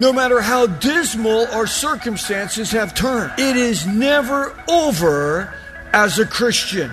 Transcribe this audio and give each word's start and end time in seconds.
No 0.00 0.12
matter 0.12 0.40
how 0.40 0.68
dismal 0.68 1.48
our 1.48 1.66
circumstances 1.66 2.70
have 2.70 2.94
turned, 2.94 3.32
it 3.36 3.56
is 3.56 3.84
never 3.84 4.54
over 4.68 5.52
as 5.92 6.20
a 6.20 6.26
Christian. 6.26 6.92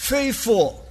Faithful. 0.00 0.88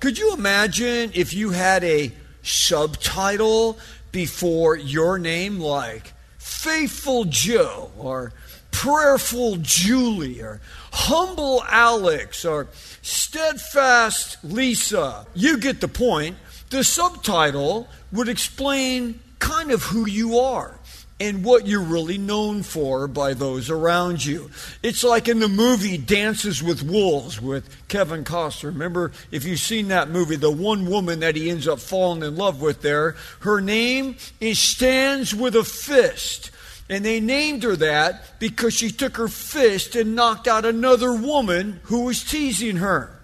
Could 0.00 0.18
you 0.18 0.32
imagine 0.32 1.12
if 1.14 1.34
you 1.34 1.50
had 1.50 1.84
a 1.84 2.10
subtitle 2.42 3.78
before 4.10 4.76
your 4.76 5.18
name, 5.18 5.60
like 5.60 6.14
Faithful 6.38 7.26
Joe, 7.26 7.92
or 7.96 8.32
Prayerful 8.72 9.58
Julie, 9.60 10.40
or 10.40 10.60
Humble 10.90 11.62
Alex, 11.68 12.44
or 12.44 12.68
Steadfast 13.02 14.38
Lisa? 14.42 15.26
You 15.34 15.58
get 15.58 15.80
the 15.80 15.86
point. 15.86 16.36
The 16.70 16.82
subtitle 16.82 17.88
would 18.10 18.28
explain 18.28 19.20
kind 19.38 19.70
of 19.70 19.82
who 19.82 20.08
you 20.08 20.38
are 20.38 20.75
and 21.18 21.44
what 21.44 21.66
you're 21.66 21.80
really 21.80 22.18
known 22.18 22.62
for 22.62 23.08
by 23.08 23.32
those 23.32 23.70
around 23.70 24.24
you. 24.24 24.50
It's 24.82 25.02
like 25.02 25.28
in 25.28 25.40
the 25.40 25.48
movie 25.48 25.96
Dances 25.96 26.62
with 26.62 26.82
Wolves 26.82 27.40
with 27.40 27.68
Kevin 27.88 28.24
Costner. 28.24 28.64
Remember, 28.64 29.12
if 29.30 29.44
you've 29.44 29.60
seen 29.60 29.88
that 29.88 30.10
movie, 30.10 30.36
the 30.36 30.50
one 30.50 30.86
woman 30.86 31.20
that 31.20 31.36
he 31.36 31.48
ends 31.48 31.66
up 31.66 31.80
falling 31.80 32.22
in 32.22 32.36
love 32.36 32.60
with 32.60 32.82
there, 32.82 33.16
her 33.40 33.60
name 33.60 34.16
is 34.40 34.58
Stands 34.58 35.34
with 35.34 35.56
a 35.56 35.64
Fist. 35.64 36.50
And 36.88 37.04
they 37.04 37.18
named 37.18 37.64
her 37.64 37.76
that 37.76 38.38
because 38.38 38.74
she 38.74 38.90
took 38.90 39.16
her 39.16 39.26
fist 39.26 39.96
and 39.96 40.14
knocked 40.14 40.46
out 40.46 40.64
another 40.64 41.12
woman 41.12 41.80
who 41.84 42.04
was 42.04 42.22
teasing 42.22 42.76
her. 42.76 43.15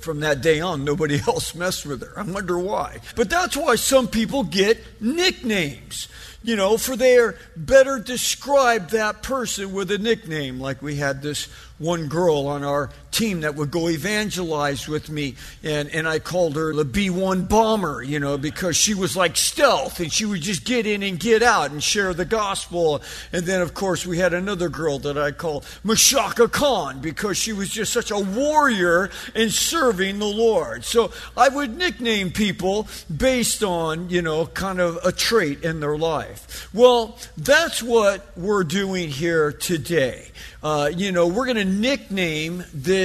From 0.00 0.20
that 0.20 0.40
day 0.40 0.60
on, 0.60 0.84
nobody 0.84 1.20
else 1.26 1.54
messed 1.54 1.86
with 1.86 2.02
her. 2.02 2.18
I 2.18 2.22
wonder 2.22 2.58
why. 2.58 2.98
But 3.16 3.30
that's 3.30 3.56
why 3.56 3.76
some 3.76 4.08
people 4.08 4.44
get 4.44 4.78
nicknames 5.00 6.08
you 6.42 6.56
know, 6.56 6.78
for 6.78 6.96
they 6.96 7.18
are 7.18 7.36
better 7.54 7.98
describe 7.98 8.90
that 8.90 9.22
person 9.22 9.72
with 9.72 9.90
a 9.90 9.98
nickname. 9.98 10.58
Like 10.58 10.80
we 10.80 10.96
had 10.96 11.22
this 11.22 11.46
one 11.78 12.08
girl 12.08 12.46
on 12.46 12.64
our 12.64 12.90
team 13.10 13.40
that 13.40 13.54
would 13.54 13.70
go 13.70 13.88
evangelize 13.88 14.88
with 14.88 15.10
me, 15.10 15.34
and, 15.62 15.88
and 15.90 16.08
I 16.08 16.18
called 16.18 16.56
her 16.56 16.72
the 16.72 16.84
B 16.84 17.10
1 17.10 17.46
bomber, 17.46 18.02
you 18.02 18.18
know, 18.18 18.38
because 18.38 18.76
she 18.76 18.94
was 18.94 19.16
like 19.16 19.36
stealth 19.36 20.00
and 20.00 20.12
she 20.12 20.24
would 20.24 20.40
just 20.40 20.64
get 20.64 20.86
in 20.86 21.02
and 21.02 21.18
get 21.18 21.42
out 21.42 21.70
and 21.70 21.82
share 21.82 22.14
the 22.14 22.24
gospel. 22.24 23.02
And 23.32 23.44
then, 23.44 23.60
of 23.60 23.74
course, 23.74 24.06
we 24.06 24.18
had 24.18 24.34
another 24.34 24.68
girl 24.68 24.98
that 25.00 25.18
I 25.18 25.32
called 25.32 25.64
Mashaka 25.84 26.50
Khan 26.50 27.00
because 27.00 27.36
she 27.36 27.52
was 27.52 27.70
just 27.70 27.92
such 27.92 28.10
a 28.10 28.18
warrior 28.18 29.10
in 29.34 29.50
serving 29.50 30.18
the 30.18 30.26
Lord. 30.26 30.84
So 30.84 31.12
I 31.36 31.48
would 31.48 31.76
nickname 31.76 32.30
people 32.30 32.88
based 33.14 33.62
on, 33.62 34.10
you 34.10 34.22
know, 34.22 34.46
kind 34.46 34.80
of 34.80 34.98
a 35.04 35.12
trait 35.12 35.62
in 35.62 35.80
their 35.80 35.96
life. 35.96 36.68
Well, 36.72 37.18
that's 37.36 37.82
what 37.82 38.26
we're 38.36 38.64
doing 38.64 39.08
here 39.08 39.52
today. 39.52 40.28
Uh, 40.62 40.90
you 40.94 41.10
know, 41.10 41.26
we're 41.26 41.46
going 41.46 41.56
to 41.56 41.64
nickname 41.64 42.62
this 42.74 42.99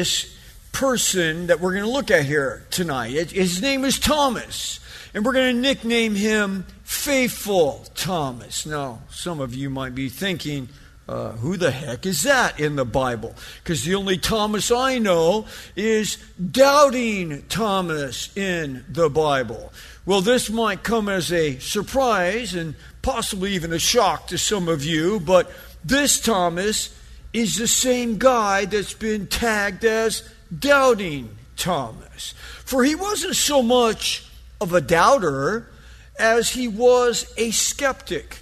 person 0.71 1.47
that 1.47 1.61
we're 1.61 1.71
going 1.71 1.85
to 1.85 1.89
look 1.89 2.11
at 2.11 2.25
here 2.25 2.65
tonight. 2.69 3.31
His 3.31 3.61
name 3.61 3.85
is 3.85 3.97
Thomas, 3.97 4.81
and 5.13 5.23
we're 5.23 5.31
going 5.31 5.55
to 5.55 5.61
nickname 5.61 6.15
him 6.15 6.65
Faithful 6.83 7.85
Thomas. 7.95 8.65
Now, 8.65 8.99
some 9.09 9.39
of 9.39 9.53
you 9.53 9.69
might 9.69 9.95
be 9.95 10.09
thinking, 10.09 10.67
uh, 11.07 11.31
who 11.33 11.55
the 11.55 11.71
heck 11.71 12.05
is 12.05 12.23
that 12.23 12.59
in 12.59 12.75
the 12.75 12.85
Bible? 12.85 13.35
Because 13.63 13.83
the 13.83 13.95
only 13.95 14.17
Thomas 14.17 14.71
I 14.71 14.97
know 14.97 15.45
is 15.75 16.17
doubting 16.51 17.43
Thomas 17.43 18.35
in 18.35 18.83
the 18.89 19.09
Bible. 19.09 19.71
Well, 20.05 20.21
this 20.21 20.49
might 20.49 20.83
come 20.83 21.09
as 21.09 21.31
a 21.31 21.57
surprise 21.59 22.53
and 22.53 22.75
possibly 23.01 23.53
even 23.53 23.71
a 23.71 23.79
shock 23.79 24.27
to 24.27 24.37
some 24.37 24.67
of 24.67 24.83
you, 24.83 25.19
but 25.19 25.49
this 25.83 26.19
Thomas 26.19 26.94
is 27.35 27.57
the 27.57 27.67
same 27.67 28.17
guy 28.17 28.63
that's 28.63 28.93
been 28.93 29.27
tagged 29.27 29.83
as 29.83 30.23
Doubting 30.57 31.35
Thomas. 31.57 32.33
For 32.63 32.81
he 32.85 32.95
wasn't 32.95 33.35
so 33.35 33.61
much 33.61 34.25
of 34.61 34.71
a 34.71 34.79
doubter 34.79 35.67
as 36.17 36.51
he 36.51 36.69
was 36.69 37.31
a 37.35 37.51
skeptic. 37.51 38.41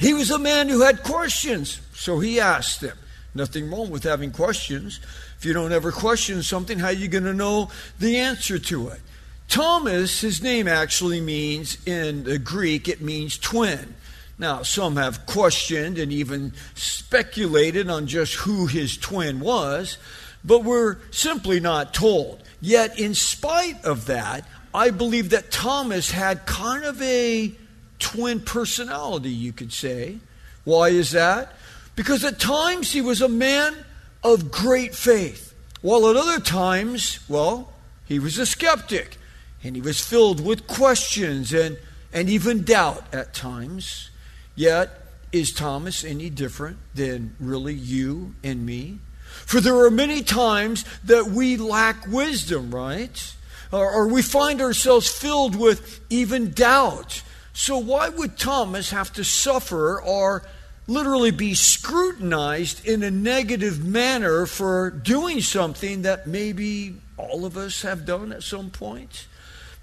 He 0.00 0.12
was 0.12 0.30
a 0.30 0.38
man 0.38 0.68
who 0.68 0.82
had 0.82 1.02
questions, 1.02 1.80
so 1.94 2.18
he 2.18 2.40
asked 2.40 2.82
them. 2.82 2.98
Nothing 3.34 3.70
wrong 3.70 3.88
with 3.88 4.02
having 4.02 4.32
questions. 4.32 5.00
If 5.38 5.46
you 5.46 5.54
don't 5.54 5.72
ever 5.72 5.90
question 5.90 6.42
something, 6.42 6.78
how 6.78 6.88
are 6.88 6.92
you 6.92 7.08
going 7.08 7.24
to 7.24 7.32
know 7.32 7.70
the 7.98 8.18
answer 8.18 8.58
to 8.58 8.88
it? 8.88 9.00
Thomas, 9.48 10.20
his 10.20 10.42
name 10.42 10.68
actually 10.68 11.22
means, 11.22 11.78
in 11.86 12.24
the 12.24 12.38
Greek, 12.38 12.86
it 12.86 13.00
means 13.00 13.38
twin. 13.38 13.94
Now, 14.38 14.62
some 14.62 14.96
have 14.96 15.26
questioned 15.26 15.98
and 15.98 16.12
even 16.12 16.52
speculated 16.74 17.88
on 17.88 18.06
just 18.06 18.34
who 18.34 18.66
his 18.66 18.96
twin 18.96 19.40
was, 19.40 19.96
but 20.44 20.64
we're 20.64 20.98
simply 21.10 21.60
not 21.60 21.94
told. 21.94 22.42
Yet, 22.60 22.98
in 22.98 23.14
spite 23.14 23.84
of 23.84 24.06
that, 24.06 24.46
I 24.74 24.90
believe 24.90 25.30
that 25.30 25.52
Thomas 25.52 26.10
had 26.10 26.46
kind 26.46 26.84
of 26.84 27.00
a 27.00 27.52
twin 27.98 28.40
personality, 28.40 29.30
you 29.30 29.52
could 29.52 29.72
say. 29.72 30.18
Why 30.64 30.88
is 30.88 31.12
that? 31.12 31.54
Because 31.94 32.24
at 32.24 32.40
times 32.40 32.90
he 32.90 33.00
was 33.00 33.20
a 33.20 33.28
man 33.28 33.76
of 34.24 34.50
great 34.50 34.94
faith, 34.94 35.54
while 35.80 36.08
at 36.08 36.16
other 36.16 36.40
times, 36.40 37.20
well, 37.28 37.72
he 38.06 38.18
was 38.18 38.38
a 38.38 38.46
skeptic 38.46 39.16
and 39.62 39.76
he 39.76 39.82
was 39.82 40.00
filled 40.00 40.44
with 40.44 40.66
questions 40.66 41.52
and, 41.52 41.78
and 42.12 42.28
even 42.28 42.64
doubt 42.64 43.04
at 43.14 43.32
times. 43.32 44.10
Yet, 44.56 44.90
is 45.32 45.52
Thomas 45.52 46.04
any 46.04 46.30
different 46.30 46.78
than 46.94 47.34
really 47.40 47.74
you 47.74 48.34
and 48.44 48.64
me? 48.64 48.98
For 49.46 49.60
there 49.60 49.84
are 49.84 49.90
many 49.90 50.22
times 50.22 50.84
that 51.04 51.26
we 51.26 51.56
lack 51.56 52.06
wisdom, 52.06 52.72
right? 52.72 53.34
Or, 53.72 53.90
or, 53.90 54.06
we 54.06 54.22
find 54.22 54.60
ourselves 54.62 55.08
filled 55.08 55.56
with 55.56 56.00
even 56.08 56.52
doubt. 56.52 57.22
So, 57.52 57.78
why 57.78 58.08
would 58.08 58.38
Thomas 58.38 58.90
have 58.90 59.12
to 59.14 59.24
suffer 59.24 60.00
or 60.00 60.44
literally 60.86 61.32
be 61.32 61.54
scrutinized 61.54 62.86
in 62.86 63.02
a 63.02 63.10
negative 63.10 63.84
manner 63.84 64.46
for 64.46 64.90
doing 64.90 65.40
something 65.40 66.02
that 66.02 66.28
maybe 66.28 66.94
all 67.16 67.44
of 67.44 67.56
us 67.56 67.82
have 67.82 68.06
done 68.06 68.30
at 68.30 68.44
some 68.44 68.70
point? 68.70 69.26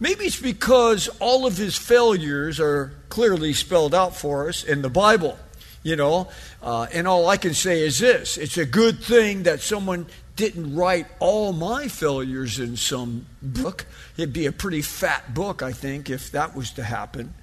Maybe 0.01 0.25
it's 0.25 0.42
because 0.42 1.09
all 1.19 1.45
of 1.45 1.57
his 1.57 1.77
failures 1.77 2.59
are 2.59 2.92
clearly 3.09 3.53
spelled 3.53 3.94
out 3.94 4.15
for 4.15 4.50
us 4.50 4.63
in 4.63 4.81
the 4.81 4.89
Bible, 4.89 5.38
you 5.83 5.95
know. 5.95 6.27
Uh, 6.59 6.88
and 6.92 7.07
all 7.07 7.30
I 7.30 7.38
can 7.38 7.53
say 7.53 7.81
is 7.81 8.00
this 8.00 8.36
it's 8.36 8.57
a 8.57 8.65
good 8.65 9.03
thing 9.03 9.44
that 9.44 9.62
someone 9.62 10.07
didn't 10.36 10.75
write 10.75 11.06
all 11.19 11.53
my 11.53 11.88
failures 11.88 12.57
in 12.57 12.77
some 12.77 13.27
book. 13.44 13.86
It'd 14.18 14.33
be 14.33 14.48
a 14.48 14.51
pretty 14.51 14.81
fat 14.81 15.36
book, 15.36 15.62
I 15.62 15.71
think, 15.71 16.09
if 16.09 16.31
that 16.31 16.56
was 16.56 16.71
to 16.71 16.83
happen. 16.83 17.36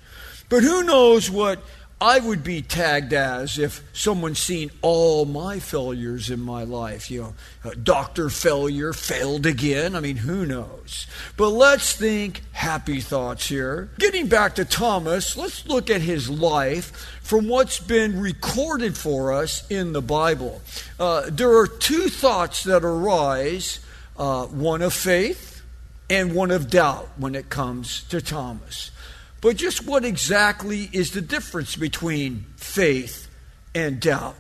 But 0.49 0.64
who 0.64 0.82
knows 0.82 1.31
what 1.31 1.60
I 2.00 2.20
would 2.20 2.44
be 2.44 2.62
tagged 2.62 3.12
as 3.12 3.58
if 3.58 3.82
someone's 3.93 4.38
seen 4.38 4.70
all 4.82 5.25
my 5.25 5.58
failures 5.58 6.31
in 6.31 6.40
my 6.40 6.62
life. 6.62 7.10
You 7.10 7.34
know, 7.64 7.75
doctor 7.75 8.31
failure, 8.31 8.93
failed 8.93 9.46
again. 9.46 9.96
I 9.96 10.00
mean, 10.00 10.16
who 10.16 10.46
knows? 10.46 11.08
But 11.37 11.50
let's 11.50 11.94
think 11.94 12.43
happy 12.58 13.00
thoughts 13.00 13.49
here. 13.49 13.88
Getting 14.00 14.26
back 14.26 14.56
to 14.56 14.64
Thomas, 14.64 15.37
let's 15.37 15.64
look 15.69 15.90
at 15.90 16.00
his 16.00 16.28
life 16.28 16.87
from 17.22 17.46
what's 17.46 17.78
been 17.78 18.20
recorded 18.20 18.99
for 18.99 19.32
us 19.32 19.64
in 19.70 19.93
the 19.93 20.02
Bible. 20.02 20.60
Uh, 20.99 21.31
there 21.31 21.56
are 21.56 21.69
two 21.69 22.08
thoughts 22.08 22.64
that 22.64 22.84
arise 22.84 23.78
uh, 24.16 24.46
one 24.46 24.82
of 24.82 24.93
faith 24.93 25.62
and 26.10 26.34
one 26.34 26.50
of 26.50 26.69
doubt 26.69 27.08
when 27.16 27.37
it 27.37 27.49
comes 27.49 28.02
to 28.05 28.20
Thomas. 28.20 28.90
But 29.40 29.55
just 29.55 29.87
what 29.87 30.05
exactly 30.05 30.90
is 30.93 31.12
the 31.12 31.20
difference 31.20 31.76
between 31.76 32.44
faith 32.56 33.28
and 33.72 34.00
doubt? 34.00 34.34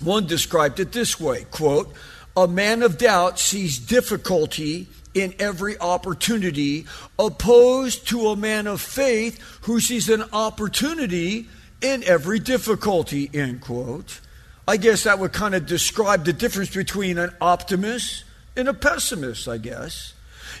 One 0.00 0.26
described 0.26 0.80
it 0.80 0.90
this 0.90 1.20
way 1.20 1.44
quote, 1.52 1.94
a 2.36 2.48
man 2.48 2.82
of 2.82 2.98
doubt 2.98 3.38
sees 3.38 3.78
difficulty 3.78 4.88
in 5.20 5.34
every 5.38 5.78
opportunity, 5.78 6.86
opposed 7.18 8.08
to 8.08 8.28
a 8.28 8.36
man 8.36 8.66
of 8.66 8.80
faith 8.80 9.38
who 9.62 9.80
sees 9.80 10.08
an 10.08 10.24
opportunity 10.32 11.48
in 11.80 12.02
every 12.04 12.38
difficulty, 12.38 13.30
end 13.32 13.60
quote. 13.60 14.20
I 14.66 14.76
guess 14.76 15.04
that 15.04 15.18
would 15.18 15.32
kind 15.32 15.54
of 15.54 15.66
describe 15.66 16.24
the 16.24 16.32
difference 16.32 16.74
between 16.74 17.18
an 17.18 17.34
optimist 17.40 18.24
and 18.56 18.68
a 18.68 18.74
pessimist, 18.74 19.48
I 19.48 19.58
guess. 19.58 20.12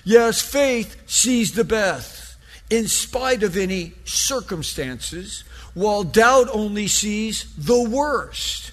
Yes, 0.04 0.40
faith 0.40 0.96
sees 1.06 1.52
the 1.52 1.64
best 1.64 2.36
in 2.70 2.86
spite 2.86 3.42
of 3.42 3.56
any 3.56 3.94
circumstances, 4.04 5.44
while 5.74 6.04
doubt 6.04 6.48
only 6.52 6.88
sees 6.88 7.54
the 7.56 7.82
worst. 7.88 8.72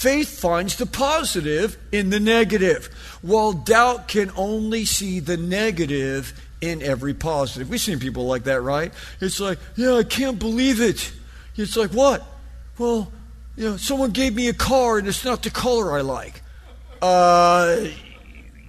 Faith 0.00 0.40
finds 0.40 0.76
the 0.76 0.86
positive 0.86 1.76
in 1.92 2.08
the 2.08 2.18
negative, 2.18 2.86
while 3.20 3.52
doubt 3.52 4.08
can 4.08 4.30
only 4.34 4.86
see 4.86 5.20
the 5.20 5.36
negative 5.36 6.32
in 6.62 6.80
every 6.80 7.12
positive. 7.12 7.68
We've 7.68 7.78
seen 7.78 7.98
people 7.98 8.24
like 8.24 8.44
that, 8.44 8.62
right? 8.62 8.94
It's 9.20 9.38
like, 9.38 9.58
yeah, 9.76 9.96
I 9.96 10.04
can't 10.04 10.38
believe 10.38 10.80
it. 10.80 11.12
It's 11.54 11.76
like, 11.76 11.90
what? 11.90 12.24
Well, 12.78 13.12
you 13.56 13.68
know, 13.68 13.76
someone 13.76 14.12
gave 14.12 14.34
me 14.34 14.48
a 14.48 14.54
car 14.54 14.96
and 14.96 15.06
it's 15.06 15.22
not 15.22 15.42
the 15.42 15.50
color 15.50 15.92
I 15.92 16.00
like. 16.00 16.40
Uh, 17.02 17.88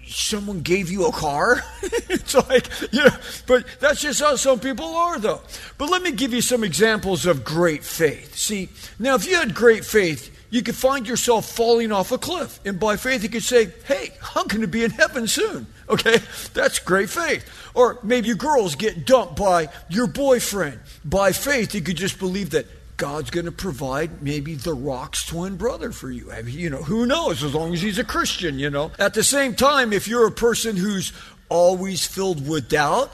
someone 0.05 0.59
gave 0.59 0.91
you 0.91 1.05
a 1.05 1.13
car? 1.13 1.63
it's 2.09 2.35
like, 2.35 2.67
yeah, 2.91 3.15
but 3.47 3.65
that's 3.79 4.01
just 4.01 4.19
how 4.19 4.35
some 4.35 4.59
people 4.59 4.97
are, 4.97 5.17
though. 5.17 5.39
But 5.77 5.89
let 5.91 6.01
me 6.01 6.11
give 6.11 6.33
you 6.33 6.41
some 6.41 6.65
examples 6.65 7.25
of 7.25 7.45
great 7.45 7.85
faith. 7.85 8.35
See, 8.35 8.67
now 8.99 9.15
if 9.15 9.25
you 9.25 9.37
had 9.37 9.55
great 9.55 9.85
faith, 9.85 10.39
you 10.51 10.61
could 10.61 10.75
find 10.75 11.07
yourself 11.07 11.49
falling 11.49 11.91
off 11.91 12.11
a 12.11 12.17
cliff. 12.17 12.59
And 12.65 12.79
by 12.79 12.97
faith, 12.97 13.23
you 13.23 13.29
could 13.29 13.41
say, 13.43 13.69
Hey, 13.85 14.11
I'm 14.35 14.47
going 14.47 14.61
to 14.61 14.67
be 14.67 14.83
in 14.83 14.91
heaven 14.91 15.25
soon. 15.25 15.65
Okay? 15.89 16.17
That's 16.53 16.77
great 16.79 17.09
faith. 17.09 17.43
Or 17.73 17.97
maybe 18.03 18.27
you 18.27 18.35
girls 18.35 18.75
get 18.75 19.05
dumped 19.05 19.37
by 19.37 19.69
your 19.89 20.07
boyfriend. 20.07 20.79
By 21.03 21.31
faith, 21.31 21.73
you 21.73 21.81
could 21.81 21.95
just 21.95 22.19
believe 22.19 22.51
that 22.51 22.67
God's 22.97 23.31
going 23.31 23.45
to 23.45 23.51
provide 23.51 24.21
maybe 24.21 24.53
the 24.53 24.73
rock's 24.73 25.25
twin 25.25 25.55
brother 25.55 25.91
for 25.91 26.11
you. 26.11 26.31
You 26.45 26.69
know, 26.69 26.83
who 26.83 27.05
knows, 27.05 27.43
as 27.43 27.55
long 27.55 27.73
as 27.73 27.81
he's 27.81 27.97
a 27.97 28.03
Christian, 28.03 28.59
you 28.59 28.69
know. 28.69 28.91
At 28.99 29.15
the 29.15 29.23
same 29.23 29.55
time, 29.55 29.91
if 29.91 30.07
you're 30.07 30.27
a 30.27 30.31
person 30.31 30.75
who's 30.75 31.11
always 31.49 32.05
filled 32.05 32.47
with 32.47 32.69
doubt, 32.69 33.11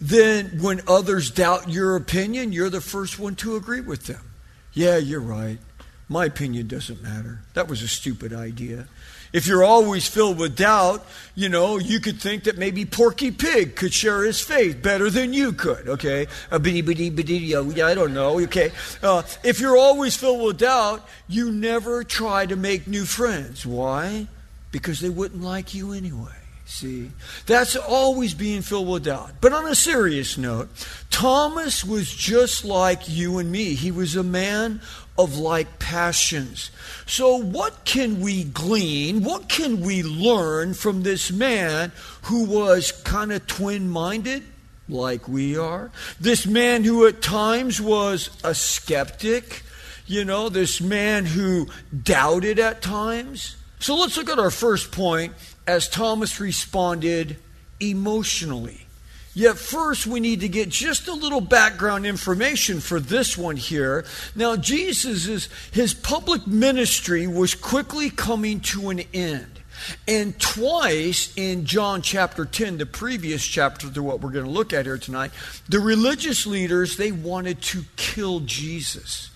then 0.00 0.62
when 0.62 0.80
others 0.88 1.30
doubt 1.30 1.68
your 1.68 1.96
opinion, 1.96 2.52
you're 2.52 2.70
the 2.70 2.80
first 2.80 3.18
one 3.18 3.34
to 3.36 3.56
agree 3.56 3.80
with 3.80 4.06
them. 4.06 4.30
Yeah, 4.72 4.96
you're 4.96 5.20
right. 5.20 5.58
My 6.08 6.24
opinion 6.26 6.68
doesn't 6.68 7.02
matter. 7.02 7.40
That 7.54 7.68
was 7.68 7.82
a 7.82 7.88
stupid 7.88 8.32
idea. 8.32 8.86
If 9.32 9.46
you're 9.46 9.64
always 9.64 10.08
filled 10.08 10.38
with 10.38 10.56
doubt, 10.56 11.04
you 11.34 11.48
know, 11.48 11.78
you 11.78 11.98
could 11.98 12.20
think 12.20 12.44
that 12.44 12.56
maybe 12.56 12.84
Porky 12.84 13.32
Pig 13.32 13.74
could 13.74 13.92
share 13.92 14.22
his 14.22 14.40
faith 14.40 14.80
better 14.80 15.10
than 15.10 15.32
you 15.32 15.52
could, 15.52 15.88
okay? 15.88 16.28
A 16.50 16.60
bitty 16.60 16.80
bitty 16.80 17.10
bitty, 17.10 17.38
yeah, 17.38 17.86
I 17.86 17.94
don't 17.94 18.14
know, 18.14 18.38
okay? 18.40 18.70
Uh, 19.02 19.24
if 19.42 19.58
you're 19.58 19.76
always 19.76 20.16
filled 20.16 20.46
with 20.46 20.58
doubt, 20.58 21.06
you 21.28 21.50
never 21.50 22.04
try 22.04 22.46
to 22.46 22.54
make 22.54 22.86
new 22.86 23.04
friends. 23.04 23.66
Why? 23.66 24.28
Because 24.70 25.00
they 25.00 25.10
wouldn't 25.10 25.42
like 25.42 25.74
you 25.74 25.92
anyway. 25.92 26.35
See, 26.68 27.12
that's 27.46 27.76
always 27.76 28.34
being 28.34 28.60
filled 28.60 28.88
with 28.88 29.04
doubt. 29.04 29.34
But 29.40 29.52
on 29.52 29.66
a 29.66 29.74
serious 29.76 30.36
note, 30.36 30.68
Thomas 31.10 31.84
was 31.84 32.12
just 32.12 32.64
like 32.64 33.08
you 33.08 33.38
and 33.38 33.52
me. 33.52 33.74
He 33.74 33.92
was 33.92 34.16
a 34.16 34.24
man 34.24 34.80
of 35.16 35.38
like 35.38 35.78
passions. 35.78 36.72
So, 37.06 37.36
what 37.36 37.84
can 37.84 38.20
we 38.20 38.42
glean? 38.42 39.22
What 39.22 39.48
can 39.48 39.80
we 39.80 40.02
learn 40.02 40.74
from 40.74 41.04
this 41.04 41.30
man 41.30 41.92
who 42.22 42.44
was 42.44 42.90
kind 42.90 43.32
of 43.32 43.46
twin 43.46 43.88
minded, 43.88 44.42
like 44.88 45.28
we 45.28 45.56
are? 45.56 45.92
This 46.20 46.46
man 46.46 46.82
who 46.82 47.06
at 47.06 47.22
times 47.22 47.80
was 47.80 48.28
a 48.42 48.54
skeptic, 48.56 49.62
you 50.04 50.24
know, 50.24 50.48
this 50.48 50.80
man 50.80 51.26
who 51.26 51.68
doubted 52.02 52.58
at 52.58 52.82
times. 52.82 53.56
So, 53.78 53.94
let's 53.94 54.16
look 54.16 54.28
at 54.28 54.40
our 54.40 54.50
first 54.50 54.90
point 54.90 55.32
as 55.66 55.88
Thomas 55.88 56.40
responded 56.40 57.36
emotionally. 57.80 58.86
Yet, 59.34 59.58
first, 59.58 60.06
we 60.06 60.20
need 60.20 60.40
to 60.40 60.48
get 60.48 60.70
just 60.70 61.08
a 61.08 61.12
little 61.12 61.42
background 61.42 62.06
information 62.06 62.80
for 62.80 62.98
this 62.98 63.36
one 63.36 63.56
here. 63.56 64.06
Now, 64.34 64.56
Jesus' 64.56 65.50
his 65.72 65.92
public 65.92 66.46
ministry 66.46 67.26
was 67.26 67.54
quickly 67.54 68.08
coming 68.08 68.60
to 68.60 68.88
an 68.88 69.00
end. 69.12 69.60
And 70.08 70.40
twice 70.40 71.32
in 71.36 71.66
John 71.66 72.00
chapter 72.00 72.46
10, 72.46 72.78
the 72.78 72.86
previous 72.86 73.44
chapter 73.44 73.90
to 73.90 74.02
what 74.02 74.20
we're 74.20 74.30
going 74.30 74.46
to 74.46 74.50
look 74.50 74.72
at 74.72 74.86
here 74.86 74.96
tonight, 74.98 75.32
the 75.68 75.80
religious 75.80 76.46
leaders, 76.46 76.96
they 76.96 77.12
wanted 77.12 77.60
to 77.62 77.84
kill 77.96 78.40
Jesus. 78.40 79.30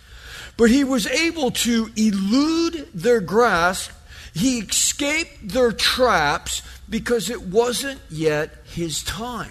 But 0.57 0.71
he 0.71 0.83
was 0.85 1.07
able 1.07 1.51
to 1.51 1.91
elude 1.97 2.89
their 2.95 3.21
grasp. 3.21 3.91
He 4.35 4.59
escaped 4.59 5.49
their 5.49 5.73
traps 5.73 6.63
because 6.89 7.31
it 7.31 7.43
wasn't 7.43 8.01
yet 8.11 8.51
his 8.65 9.03
time. 9.03 9.51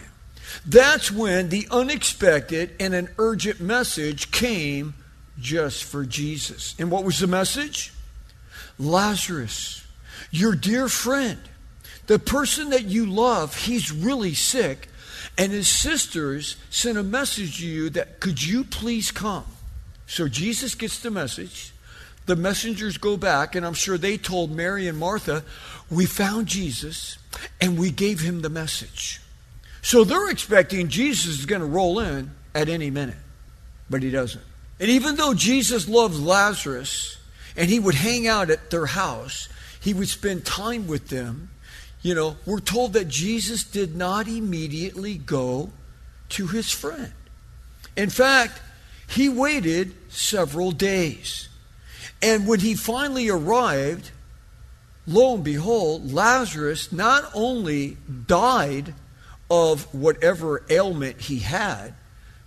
That's 0.66 1.12
when 1.12 1.50
the 1.50 1.68
unexpected 1.72 2.72
and 2.80 2.94
an 2.94 3.10
urgent 3.18 3.60
message 3.60 4.32
came 4.32 4.94
just 5.40 5.84
for 5.84 6.06
Jesus. 6.06 6.76
And 6.80 6.92
what 6.92 7.04
was 7.04 7.20
the 7.20 7.28
message? 7.28 7.94
Lazarus, 8.78 9.86
your 10.32 10.56
dear 10.56 10.88
friend, 10.88 11.40
the 12.08 12.20
person 12.20 12.72
that 12.72 12.86
you 12.86 13.06
love, 13.06 13.56
he's 13.56 13.92
really 13.92 14.34
sick, 14.34 14.90
and 15.38 15.52
his 15.52 15.68
sisters 15.68 16.58
sent 16.70 16.98
a 16.98 17.04
message 17.04 17.60
to 17.60 17.68
you 17.68 17.90
that 17.92 18.20
could 18.20 18.44
you 18.44 18.64
please 18.64 19.12
come? 19.12 19.46
So 20.08 20.28
Jesus 20.28 20.76
gets 20.76 21.00
the 21.00 21.12
message. 21.12 21.72
The 22.30 22.36
messengers 22.36 23.00
go 23.00 23.18
back, 23.18 23.56
and 23.56 23.66
I'm 23.66 23.74
sure 23.74 23.98
they 23.98 24.16
told 24.16 24.52
Mary 24.52 24.88
and 24.88 25.00
Martha, 25.00 25.44
We 25.90 26.06
found 26.06 26.46
Jesus 26.46 27.18
and 27.60 27.80
we 27.80 27.90
gave 27.90 28.20
him 28.20 28.44
the 28.44 28.52
message. 28.52 29.20
So 29.82 30.04
they're 30.04 30.30
expecting 30.30 30.90
Jesus 30.90 31.40
is 31.40 31.48
going 31.48 31.62
to 31.62 31.66
roll 31.66 31.98
in 31.98 32.30
at 32.54 32.70
any 32.70 32.92
minute, 32.92 33.18
but 33.90 34.04
he 34.04 34.12
doesn't. 34.12 34.44
And 34.80 34.92
even 34.92 35.16
though 35.16 35.34
Jesus 35.34 35.90
loved 35.90 36.20
Lazarus 36.20 37.18
and 37.58 37.68
he 37.68 37.80
would 37.80 37.96
hang 37.96 38.28
out 38.28 38.52
at 38.52 38.70
their 38.70 38.86
house, 38.86 39.50
he 39.82 39.96
would 39.96 40.08
spend 40.08 40.46
time 40.46 40.86
with 40.86 41.08
them. 41.08 41.50
You 42.04 42.14
know, 42.14 42.38
we're 42.46 42.60
told 42.60 42.94
that 42.94 43.08
Jesus 43.08 43.64
did 43.64 43.96
not 43.96 44.28
immediately 44.28 45.18
go 45.18 45.72
to 46.30 46.46
his 46.46 46.72
friend. 46.72 47.12
In 47.98 48.12
fact, 48.12 48.62
he 49.08 49.30
waited 49.30 49.96
several 50.10 50.72
days. 50.72 51.49
And 52.22 52.48
when 52.48 52.60
he 52.60 52.76
finally 52.76 53.30
arrived, 53.30 54.12
lo 55.08 55.36
and 55.36 55.44
behold, 55.44 56.12
Lazarus 56.12 56.92
not 56.92 57.30
only 57.34 57.98
died 58.28 58.94
of 59.50 59.94
whatever 59.94 60.64
ailment 60.70 61.22
he 61.22 61.40
had, 61.40 61.94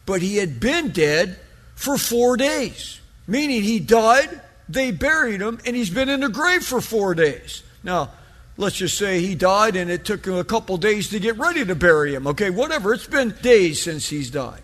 but 0.07 0.23
he 0.23 0.37
had 0.37 0.61
been 0.61 0.91
dead 0.91 1.39
for 1.75 1.97
four 1.99 2.37
days, 2.37 3.01
meaning 3.27 3.63
he 3.63 3.81
died, 3.81 4.41
they 4.69 4.91
buried 4.91 5.41
him, 5.41 5.59
and 5.67 5.75
he's 5.75 5.91
been 5.91 6.09
in 6.09 6.21
the 6.21 6.29
grave 6.29 6.65
for 6.65 6.81
four 6.81 7.15
days. 7.15 7.63
Now, 7.83 8.11
let's 8.57 8.77
just 8.77 8.97
say 8.97 9.21
he 9.21 9.35
died 9.35 9.77
and 9.77 9.91
it 9.91 10.05
took 10.05 10.27
him 10.27 10.35
a 10.35 10.45
couple 10.45 10.77
days 10.77 11.09
to 11.11 11.19
get 11.19 11.39
ready 11.39 11.65
to 11.65 11.75
bury 11.75 12.15
him. 12.15 12.27
Okay, 12.29 12.51
whatever. 12.51 12.95
It's 12.95 13.07
been 13.07 13.35
days 13.43 13.83
since 13.83 14.09
he's 14.09 14.31
died. 14.31 14.63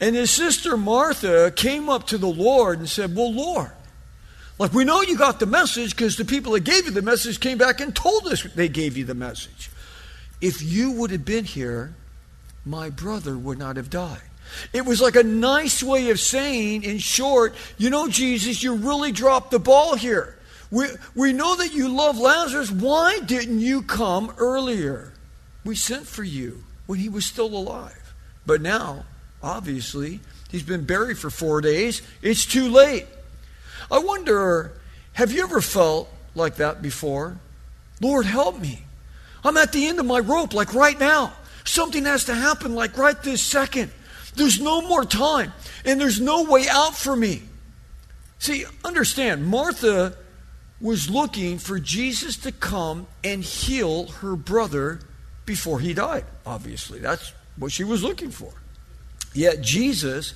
And 0.00 0.14
his 0.14 0.30
sister 0.30 0.76
Martha 0.76 1.52
came 1.54 1.88
up 1.88 2.06
to 2.08 2.18
the 2.18 2.28
Lord 2.28 2.78
and 2.78 2.88
said, 2.88 3.14
Well, 3.14 3.32
Lord, 3.32 3.70
like 4.58 4.72
we 4.72 4.84
know 4.84 5.02
you 5.02 5.16
got 5.16 5.38
the 5.40 5.46
message 5.46 5.96
because 5.96 6.16
the 6.16 6.24
people 6.24 6.52
that 6.52 6.64
gave 6.64 6.86
you 6.86 6.90
the 6.90 7.02
message 7.02 7.40
came 7.40 7.58
back 7.58 7.80
and 7.80 7.94
told 7.94 8.26
us 8.26 8.42
they 8.54 8.68
gave 8.68 8.96
you 8.96 9.04
the 9.04 9.14
message. 9.14 9.70
If 10.40 10.62
you 10.62 10.92
would 10.92 11.10
have 11.10 11.24
been 11.24 11.44
here, 11.44 11.94
my 12.64 12.90
brother 12.90 13.36
would 13.36 13.58
not 13.58 13.76
have 13.76 13.90
died. 13.90 14.22
It 14.72 14.84
was 14.84 15.00
like 15.00 15.16
a 15.16 15.22
nice 15.22 15.82
way 15.82 16.10
of 16.10 16.18
saying, 16.18 16.82
in 16.82 16.98
short, 16.98 17.54
you 17.76 17.90
know, 17.90 18.08
Jesus, 18.08 18.62
you 18.62 18.74
really 18.74 19.12
dropped 19.12 19.50
the 19.50 19.58
ball 19.58 19.94
here. 19.94 20.38
We, 20.70 20.86
we 21.14 21.32
know 21.32 21.56
that 21.56 21.74
you 21.74 21.88
love 21.88 22.18
Lazarus. 22.18 22.70
Why 22.70 23.20
didn't 23.20 23.60
you 23.60 23.82
come 23.82 24.32
earlier? 24.38 25.12
We 25.64 25.76
sent 25.76 26.06
for 26.06 26.24
you 26.24 26.64
when 26.86 26.98
he 26.98 27.08
was 27.08 27.24
still 27.24 27.54
alive. 27.54 28.14
But 28.46 28.60
now, 28.60 29.04
obviously, 29.42 30.20
he's 30.50 30.62
been 30.62 30.84
buried 30.84 31.18
for 31.18 31.30
four 31.30 31.60
days. 31.60 32.02
It's 32.22 32.46
too 32.46 32.68
late. 32.68 33.06
I 33.90 33.98
wonder, 33.98 34.72
have 35.14 35.32
you 35.32 35.42
ever 35.42 35.60
felt 35.60 36.08
like 36.34 36.56
that 36.56 36.82
before? 36.82 37.38
Lord, 38.00 38.26
help 38.26 38.58
me. 38.58 38.84
I'm 39.44 39.56
at 39.56 39.72
the 39.72 39.86
end 39.86 39.98
of 39.98 40.06
my 40.06 40.18
rope, 40.18 40.54
like 40.54 40.74
right 40.74 40.98
now. 40.98 41.32
Something 41.64 42.04
has 42.04 42.24
to 42.24 42.34
happen, 42.34 42.74
like 42.74 42.96
right 42.96 43.20
this 43.22 43.42
second. 43.42 43.90
There's 44.34 44.60
no 44.60 44.82
more 44.82 45.04
time, 45.04 45.52
and 45.84 46.00
there's 46.00 46.20
no 46.20 46.44
way 46.44 46.66
out 46.70 46.94
for 46.94 47.16
me. 47.16 47.42
See, 48.38 48.64
understand, 48.84 49.46
Martha 49.46 50.14
was 50.80 51.10
looking 51.10 51.58
for 51.58 51.78
Jesus 51.78 52.36
to 52.38 52.52
come 52.52 53.06
and 53.24 53.42
heal 53.42 54.06
her 54.06 54.36
brother 54.36 55.00
before 55.44 55.80
he 55.80 55.92
died, 55.92 56.24
obviously. 56.46 57.00
That's 57.00 57.32
what 57.56 57.72
she 57.72 57.82
was 57.82 58.02
looking 58.02 58.30
for. 58.30 58.52
Yet 59.34 59.60
Jesus 59.60 60.34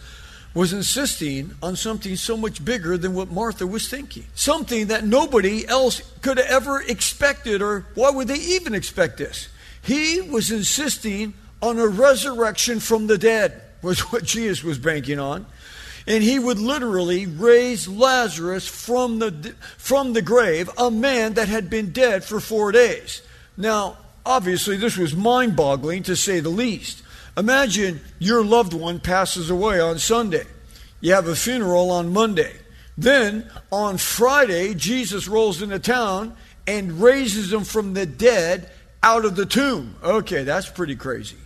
was 0.54 0.72
insisting 0.72 1.54
on 1.62 1.76
something 1.76 2.16
so 2.16 2.36
much 2.36 2.64
bigger 2.64 2.98
than 2.98 3.14
what 3.14 3.30
Martha 3.30 3.66
was 3.66 3.88
thinking. 3.88 4.24
Something 4.34 4.88
that 4.88 5.04
nobody 5.04 5.66
else 5.66 6.02
could 6.20 6.36
have 6.36 6.46
ever 6.46 6.82
expected, 6.82 7.62
or 7.62 7.86
why 7.94 8.10
would 8.10 8.28
they 8.28 8.38
even 8.38 8.74
expect 8.74 9.18
this? 9.18 9.48
He 9.82 10.20
was 10.20 10.50
insisting 10.50 11.34
on 11.62 11.78
a 11.78 11.86
resurrection 11.86 12.80
from 12.80 13.06
the 13.06 13.18
dead, 13.18 13.62
was 13.80 14.00
what 14.12 14.24
Jesus 14.24 14.62
was 14.62 14.78
banking 14.78 15.18
on. 15.18 15.46
And 16.06 16.22
he 16.22 16.38
would 16.38 16.58
literally 16.58 17.26
raise 17.26 17.86
Lazarus 17.86 18.66
from 18.66 19.20
the, 19.20 19.54
from 19.78 20.12
the 20.12 20.22
grave, 20.22 20.68
a 20.76 20.90
man 20.90 21.34
that 21.34 21.48
had 21.48 21.70
been 21.70 21.92
dead 21.92 22.24
for 22.24 22.40
four 22.40 22.72
days. 22.72 23.22
Now, 23.56 23.98
obviously, 24.26 24.76
this 24.76 24.96
was 24.96 25.14
mind 25.14 25.54
boggling 25.54 26.02
to 26.04 26.16
say 26.16 26.40
the 26.40 26.48
least. 26.48 27.02
Imagine 27.36 28.00
your 28.18 28.44
loved 28.44 28.74
one 28.74 29.00
passes 29.00 29.50
away 29.50 29.80
on 29.80 29.98
Sunday. 29.98 30.44
You 31.00 31.14
have 31.14 31.28
a 31.28 31.36
funeral 31.36 31.90
on 31.90 32.12
Monday. 32.12 32.52
Then 32.96 33.50
on 33.70 33.96
Friday, 33.96 34.74
Jesus 34.74 35.26
rolls 35.26 35.62
into 35.62 35.78
town 35.78 36.36
and 36.66 37.00
raises 37.00 37.50
them 37.50 37.64
from 37.64 37.94
the 37.94 38.06
dead 38.06 38.70
out 39.02 39.24
of 39.24 39.34
the 39.34 39.46
tomb. 39.46 39.96
Okay, 40.02 40.44
that's 40.44 40.68
pretty 40.68 40.94
crazy. 40.94 41.36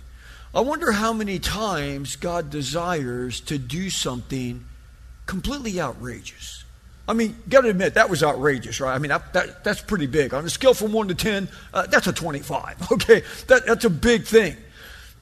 I 0.55 0.61
wonder 0.61 0.91
how 0.91 1.13
many 1.13 1.39
times 1.39 2.17
God 2.17 2.51
desires 2.51 3.41
to 3.43 3.59
do 3.59 3.91
something 3.91 4.65
completely 5.27 5.81
outrageous. 5.81 6.65
I 7.09 7.13
mean, 7.13 7.37
got 7.49 7.61
to 7.61 7.69
admit, 7.69 7.95
that 7.95 8.11
was 8.11 8.25
outrageous, 8.25 8.81
right? 8.81 8.95
I 8.95 8.99
mean, 8.99 9.11
that, 9.11 9.33
that, 9.33 9.65
that's 9.65 9.81
pretty 9.81 10.07
big. 10.07 10.35
On 10.35 10.45
a 10.45 10.51
scale 10.51 10.75
from 10.75 10.93
1 10.93 11.09
to 11.09 11.15
10, 11.15 11.49
uh, 11.73 11.87
that's 11.87 12.09
a 12.09 12.13
25, 12.13 12.89
okay? 12.93 13.23
That, 13.47 13.67
that's 13.67 13.85
a 13.85 13.91
big 13.91 14.25
thing. 14.25 14.57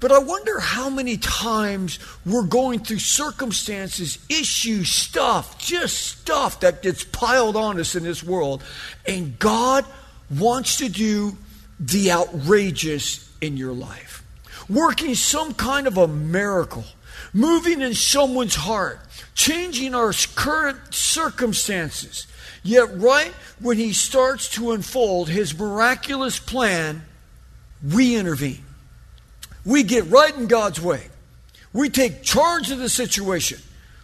But 0.04 0.12
I 0.12 0.18
wonder 0.18 0.60
how 0.60 0.90
many 0.90 1.16
times 1.16 1.98
we're 2.26 2.42
going 2.42 2.80
through 2.80 2.98
circumstances, 2.98 4.18
issues, 4.28 4.90
stuff, 4.90 5.56
just 5.56 5.96
stuff 5.96 6.60
that 6.60 6.82
gets 6.82 7.04
piled 7.04 7.56
on 7.56 7.80
us 7.80 7.94
in 7.94 8.02
this 8.02 8.22
world, 8.22 8.62
and 9.06 9.38
God 9.38 9.86
wants 10.28 10.76
to 10.76 10.90
do 10.90 11.38
the 11.80 12.12
outrageous 12.12 13.26
in 13.40 13.56
your 13.56 13.72
life 13.72 14.22
working 14.68 15.14
some 15.14 15.54
kind 15.54 15.86
of 15.86 15.96
a 15.96 16.06
miracle, 16.06 16.84
moving 17.32 17.80
in 17.80 17.94
someone's 17.94 18.56
heart, 18.56 19.00
changing 19.34 19.94
our 19.94 20.12
current 20.34 20.92
circumstances. 20.92 22.26
Yet, 22.62 22.94
right 23.00 23.32
when 23.58 23.78
he 23.78 23.94
starts 23.94 24.50
to 24.50 24.72
unfold 24.72 25.30
his 25.30 25.58
miraculous 25.58 26.38
plan, 26.38 27.06
we 27.82 28.16
intervene. 28.16 28.66
We 29.64 29.82
get 29.82 30.04
right 30.06 30.34
in 30.34 30.46
God's 30.46 30.80
way. 30.80 31.08
We 31.72 31.88
take 31.88 32.22
charge 32.22 32.70
of 32.70 32.78
the 32.78 32.88
situation. 32.88 33.58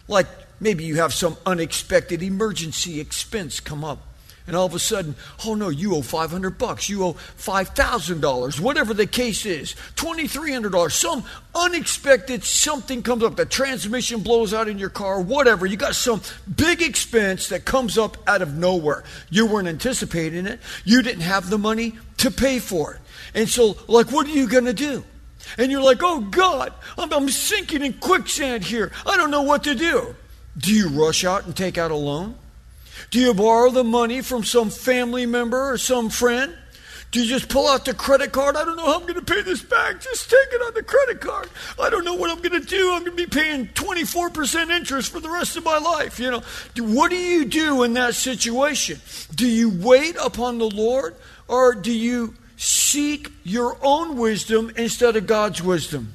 Like 0.07 0.27
maybe 0.59 0.83
you 0.83 0.97
have 0.97 1.13
some 1.13 1.37
unexpected 1.45 2.21
emergency 2.23 2.99
expense 2.99 3.59
come 3.59 3.83
up 3.83 3.99
and 4.47 4.55
all 4.55 4.65
of 4.65 4.73
a 4.73 4.79
sudden, 4.79 5.15
oh 5.45 5.55
no, 5.55 5.69
you 5.69 5.95
owe 5.95 6.01
500 6.01 6.57
bucks, 6.57 6.89
you 6.89 7.03
owe 7.05 7.13
$5,000, 7.13 8.59
whatever 8.59 8.93
the 8.93 9.07
case 9.07 9.45
is, 9.45 9.75
$2,300, 9.95 10.91
some 10.91 11.23
unexpected 11.53 12.43
something 12.43 13.03
comes 13.03 13.23
up, 13.23 13.35
the 13.35 13.45
transmission 13.45 14.21
blows 14.21 14.53
out 14.53 14.67
in 14.67 14.77
your 14.77 14.89
car, 14.89 15.21
whatever. 15.21 15.65
You 15.65 15.77
got 15.77 15.95
some 15.95 16.21
big 16.53 16.81
expense 16.81 17.49
that 17.49 17.65
comes 17.65 17.97
up 17.97 18.17
out 18.27 18.41
of 18.41 18.57
nowhere. 18.57 19.03
You 19.29 19.45
weren't 19.45 19.67
anticipating 19.67 20.47
it, 20.47 20.59
you 20.85 21.01
didn't 21.01 21.21
have 21.21 21.49
the 21.49 21.57
money 21.57 21.93
to 22.17 22.31
pay 22.31 22.59
for 22.59 22.95
it. 22.95 22.99
And 23.33 23.47
so, 23.47 23.77
like, 23.87 24.11
what 24.11 24.27
are 24.27 24.31
you 24.31 24.49
going 24.49 24.65
to 24.65 24.73
do? 24.73 25.03
And 25.57 25.71
you're 25.71 25.81
like, 25.81 25.99
oh 26.01 26.21
God, 26.21 26.73
I'm, 26.97 27.11
I'm 27.11 27.29
sinking 27.29 27.83
in 27.83 27.93
quicksand 27.93 28.63
here. 28.63 28.91
I 29.05 29.17
don't 29.17 29.31
know 29.31 29.41
what 29.41 29.63
to 29.65 29.75
do. 29.75 30.15
Do 30.57 30.73
you 30.73 30.89
rush 30.89 31.23
out 31.23 31.45
and 31.45 31.55
take 31.55 31.77
out 31.77 31.91
a 31.91 31.95
loan? 31.95 32.35
Do 33.09 33.19
you 33.19 33.33
borrow 33.33 33.71
the 33.71 33.83
money 33.83 34.21
from 34.21 34.43
some 34.43 34.69
family 34.69 35.25
member 35.25 35.71
or 35.71 35.77
some 35.77 36.09
friend? 36.09 36.55
Do 37.11 37.21
you 37.21 37.27
just 37.27 37.49
pull 37.49 37.67
out 37.67 37.83
the 37.83 37.93
credit 37.93 38.31
card? 38.31 38.55
I 38.55 38.63
don't 38.63 38.77
know 38.77 38.85
how 38.85 38.95
I'm 38.95 39.01
going 39.01 39.15
to 39.15 39.21
pay 39.21 39.41
this 39.41 39.61
back. 39.61 39.99
Just 39.99 40.29
take 40.29 40.53
it 40.53 40.61
on 40.61 40.73
the 40.73 40.81
credit 40.81 41.19
card. 41.19 41.49
I 41.77 41.89
don't 41.89 42.05
know 42.05 42.13
what 42.13 42.29
I'm 42.29 42.41
going 42.41 42.61
to 42.61 42.65
do. 42.65 42.93
I'm 42.93 43.03
going 43.03 43.17
to 43.17 43.25
be 43.25 43.25
paying 43.25 43.67
24% 43.67 44.69
interest 44.69 45.11
for 45.11 45.19
the 45.19 45.29
rest 45.29 45.57
of 45.57 45.65
my 45.65 45.77
life. 45.77 46.19
You 46.21 46.31
know, 46.31 46.43
what 46.77 47.11
do 47.11 47.17
you 47.17 47.43
do 47.43 47.83
in 47.83 47.93
that 47.93 48.15
situation? 48.15 49.01
Do 49.35 49.45
you 49.45 49.69
wait 49.69 50.15
upon 50.23 50.57
the 50.57 50.69
Lord 50.69 51.15
or 51.49 51.75
do 51.75 51.91
you 51.91 52.33
seek 52.61 53.31
your 53.43 53.75
own 53.81 54.17
wisdom 54.17 54.71
instead 54.75 55.15
of 55.15 55.25
God's 55.25 55.63
wisdom? 55.63 56.13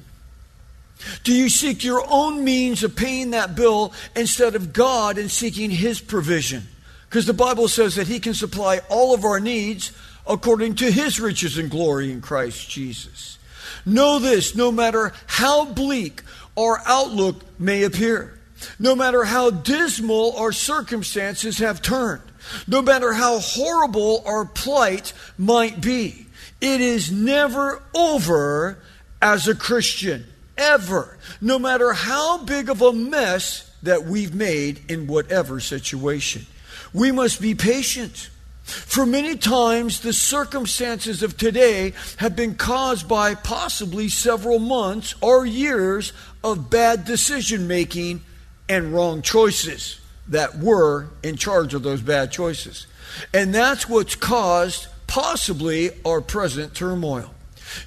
Do 1.23 1.33
you 1.33 1.49
seek 1.49 1.83
your 1.83 2.03
own 2.09 2.43
means 2.43 2.83
of 2.83 2.95
paying 2.95 3.31
that 3.31 3.55
bill 3.55 3.93
instead 4.15 4.55
of 4.55 4.71
God 4.71 5.17
and 5.17 5.29
seeking 5.29 5.69
His 5.69 5.99
provision? 5.99 6.63
Because 7.09 7.25
the 7.25 7.33
Bible 7.33 7.67
says 7.67 7.95
that 7.95 8.07
He 8.07 8.21
can 8.21 8.33
supply 8.33 8.79
all 8.89 9.13
of 9.13 9.25
our 9.25 9.41
needs 9.41 9.91
according 10.25 10.75
to 10.75 10.89
His 10.89 11.19
riches 11.19 11.57
and 11.57 11.69
glory 11.69 12.11
in 12.13 12.21
Christ 12.21 12.69
Jesus. 12.69 13.37
Know 13.85 14.17
this 14.17 14.55
no 14.55 14.71
matter 14.71 15.11
how 15.25 15.65
bleak 15.65 16.23
our 16.55 16.81
outlook 16.85 17.43
may 17.59 17.83
appear, 17.83 18.39
no 18.79 18.95
matter 18.95 19.25
how 19.25 19.49
dismal 19.49 20.35
our 20.37 20.53
circumstances 20.53 21.57
have 21.57 21.81
turned, 21.81 22.21
no 22.67 22.81
matter 22.81 23.11
how 23.11 23.39
horrible 23.39 24.23
our 24.25 24.45
plight 24.45 25.11
might 25.37 25.81
be, 25.81 26.26
it 26.61 26.81
is 26.81 27.11
never 27.11 27.81
over 27.93 28.79
as 29.21 29.47
a 29.47 29.55
Christian. 29.55 30.25
Ever. 30.57 31.17
No 31.39 31.59
matter 31.59 31.93
how 31.93 32.43
big 32.43 32.69
of 32.69 32.81
a 32.81 32.91
mess 32.91 33.71
that 33.83 34.05
we've 34.05 34.33
made 34.33 34.89
in 34.89 35.07
whatever 35.07 35.59
situation. 35.59 36.45
We 36.93 37.11
must 37.11 37.41
be 37.41 37.53
patient. 37.53 38.29
For 38.63 39.05
many 39.05 39.37
times, 39.37 40.01
the 40.01 40.11
circumstances 40.11 41.23
of 41.23 41.37
today 41.37 41.93
have 42.17 42.35
been 42.35 42.55
caused 42.55 43.07
by 43.07 43.35
possibly 43.35 44.09
several 44.09 44.59
months 44.59 45.15
or 45.21 45.45
years 45.45 46.11
of 46.43 46.69
bad 46.69 47.05
decision 47.05 47.67
making 47.67 48.23
and 48.67 48.93
wrong 48.93 49.21
choices 49.21 50.01
that 50.27 50.57
were 50.57 51.07
in 51.23 51.37
charge 51.37 51.73
of 51.73 51.83
those 51.83 52.01
bad 52.01 52.31
choices. 52.31 52.87
And 53.33 53.55
that's 53.55 53.87
what's 53.87 54.15
caused 54.15 54.87
possibly 55.07 55.91
our 56.05 56.21
present 56.21 56.73
turmoil. 56.75 57.33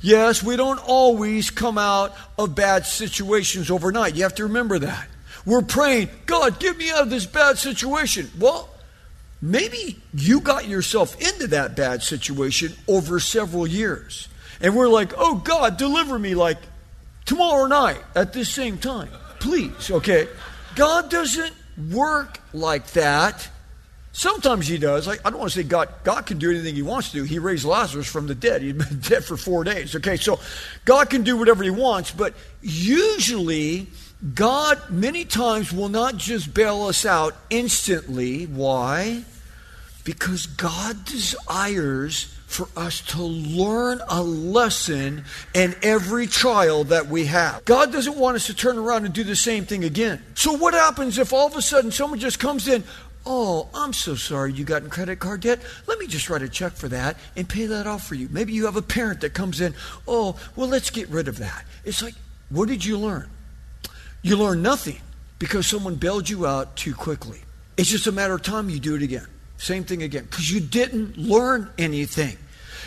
Yes, 0.03 0.43
we 0.43 0.57
don't 0.57 0.79
always 0.79 1.50
come 1.50 1.79
out 1.79 2.15
of 2.39 2.55
bad 2.55 2.87
situations 2.87 3.71
overnight. 3.71 4.15
You 4.15 4.25
have 4.25 4.35
to 4.37 4.45
remember 4.45 4.79
that. 4.81 5.09
We're 5.47 5.62
praying, 5.62 6.11
God, 6.27 6.59
get 6.61 6.77
me 6.77 6.91
out 6.91 7.03
of 7.03 7.11
this 7.11 7.27
bad 7.27 7.59
situation. 7.59 8.31
Well, 8.39 8.69
maybe 9.41 9.99
you 10.12 10.41
got 10.41 10.69
yourself 10.69 11.19
into 11.21 11.49
that 11.49 11.77
bad 11.77 12.03
situation 12.03 12.75
over 12.87 13.21
several 13.21 13.67
years. 13.67 14.29
And 14.61 14.77
we're 14.77 14.89
like, 14.89 15.12
oh, 15.17 15.37
God, 15.37 15.79
deliver 15.79 16.19
me 16.19 16.35
like 16.35 16.59
tomorrow 17.25 17.67
night 17.67 18.03
at 18.15 18.33
this 18.33 18.50
same 18.50 18.77
time. 18.77 19.09
Please, 19.39 19.91
okay? 19.91 20.29
God 20.75 21.11
doesn't 21.11 21.55
work 21.91 22.39
like 22.53 22.89
that. 22.89 23.49
Sometimes 24.12 24.67
he 24.67 24.76
does. 24.76 25.07
I, 25.07 25.17
don't 25.17 25.38
want 25.38 25.52
to 25.52 25.59
say 25.59 25.62
God, 25.62 25.88
God 26.02 26.26
can 26.26 26.38
do 26.38 26.50
anything 26.50 26.75
he 26.75 26.83
wants 26.83 27.12
to. 27.12 27.23
He 27.23 27.38
raised 27.38 27.64
Lazarus 27.64 28.09
from 28.09 28.26
the 28.26 28.35
dead. 28.35 28.62
He'd 28.62 28.79
been 28.79 28.99
dead 29.09 29.25
for 29.25 29.37
four 29.37 29.62
days. 29.64 29.95
Okay, 29.95 30.17
so 30.17 30.40
God 30.85 31.11
can 31.11 31.23
do 31.23 31.37
whatever 31.37 31.62
he 31.62 31.71
wants, 31.71 32.11
but 32.11 32.35
usually 32.61 33.87
God 34.35 34.90
many 34.90 35.25
times 35.25 35.73
will 35.73 35.88
not 35.88 36.17
just 36.17 36.52
bail 36.52 36.83
us 36.83 37.07
out 37.07 37.37
instantly. 37.50 38.45
Why? 38.47 39.25
Because 40.05 40.47
God 40.47 41.05
desires 41.05 42.35
for 42.47 42.67
us 42.76 43.00
to 43.00 43.23
learn 43.23 44.00
a 44.09 44.21
lesson 44.21 45.25
in 45.55 45.73
every 45.83 46.26
trial 46.26 46.83
that 46.83 47.07
we 47.07 47.26
have. 47.26 47.64
God 47.64 47.93
doesn't 47.93 48.17
want 48.17 48.35
us 48.35 48.47
to 48.47 48.55
turn 48.55 48.76
around 48.76 49.05
and 49.05 49.14
do 49.14 49.23
the 49.23 49.37
same 49.37 49.64
thing 49.67 49.85
again. 49.85 50.21
So, 50.35 50.55
what 50.57 50.75
happens 50.75 51.17
if 51.17 51.33
all 51.33 51.47
of 51.47 51.55
a 51.55 51.62
sudden 51.62 51.93
someone 51.93 52.19
just 52.19 52.40
comes 52.40 52.67
in? 52.67 52.83
Oh, 53.27 53.69
I'm 53.75 53.93
so 53.93 54.15
sorry 54.15 54.53
you 54.53 54.65
got 54.65 54.83
in 54.83 54.91
credit 54.91 55.19
card 55.19 55.43
debt. 55.43 55.61
Let 55.87 55.99
me 55.99 56.07
just 56.07 56.31
write 56.31 56.43
a 56.43 56.49
check 56.49 56.73
for 56.73 56.89
that 56.89 57.17
and 57.37 57.49
pay 57.49 57.67
that 57.67 57.87
off 57.87 58.07
for 58.07 58.15
you. 58.15 58.29
Maybe 58.31 58.53
you 58.53 58.65
have 58.65 58.77
a 58.77 58.83
parent 58.83 59.21
that 59.21 59.35
comes 59.35 59.61
in. 59.61 59.75
Oh, 60.09 60.37
well, 60.57 60.69
let's 60.69 60.91
get 60.91 61.09
rid 61.09 61.29
of 61.29 61.39
that. 61.39 61.65
It's 61.85 62.03
like, 62.03 62.15
what 62.49 62.69
did 62.69 62.85
you 62.85 62.99
learn? 62.99 63.29
You 64.23 64.37
learned 64.37 64.62
nothing 64.62 65.00
because 65.39 65.67
someone 65.67 65.97
bailed 65.97 66.29
you 66.29 66.47
out 66.47 66.77
too 66.77 66.95
quickly. 66.95 67.41
It's 67.77 67.91
just 67.91 68.07
a 68.07 68.12
matter 68.12 68.35
of 68.35 68.43
time 68.43 68.71
you 68.71 68.81
do 68.81 68.95
it 68.95 69.03
again. 69.03 69.27
Same 69.59 69.85
thing 69.85 70.03
again. 70.03 70.25
Because 70.25 70.50
you 70.50 70.61
didn't 70.61 71.17
learn 71.19 71.71
anything. 71.79 72.37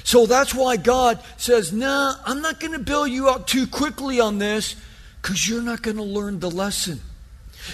So 0.03 0.25
that's 0.25 0.53
why 0.53 0.77
God 0.77 1.23
says, 1.37 1.71
nah, 1.71 2.15
I'm 2.25 2.41
not 2.41 2.59
going 2.59 2.73
to 2.73 2.79
bail 2.79 3.07
you 3.07 3.29
out 3.29 3.47
too 3.47 3.67
quickly 3.67 4.19
on 4.19 4.39
this 4.39 4.75
because 5.21 5.47
you're 5.47 5.61
not 5.61 5.81
going 5.81 5.97
to 5.97 6.03
learn 6.03 6.39
the 6.39 6.51
lesson. 6.51 6.99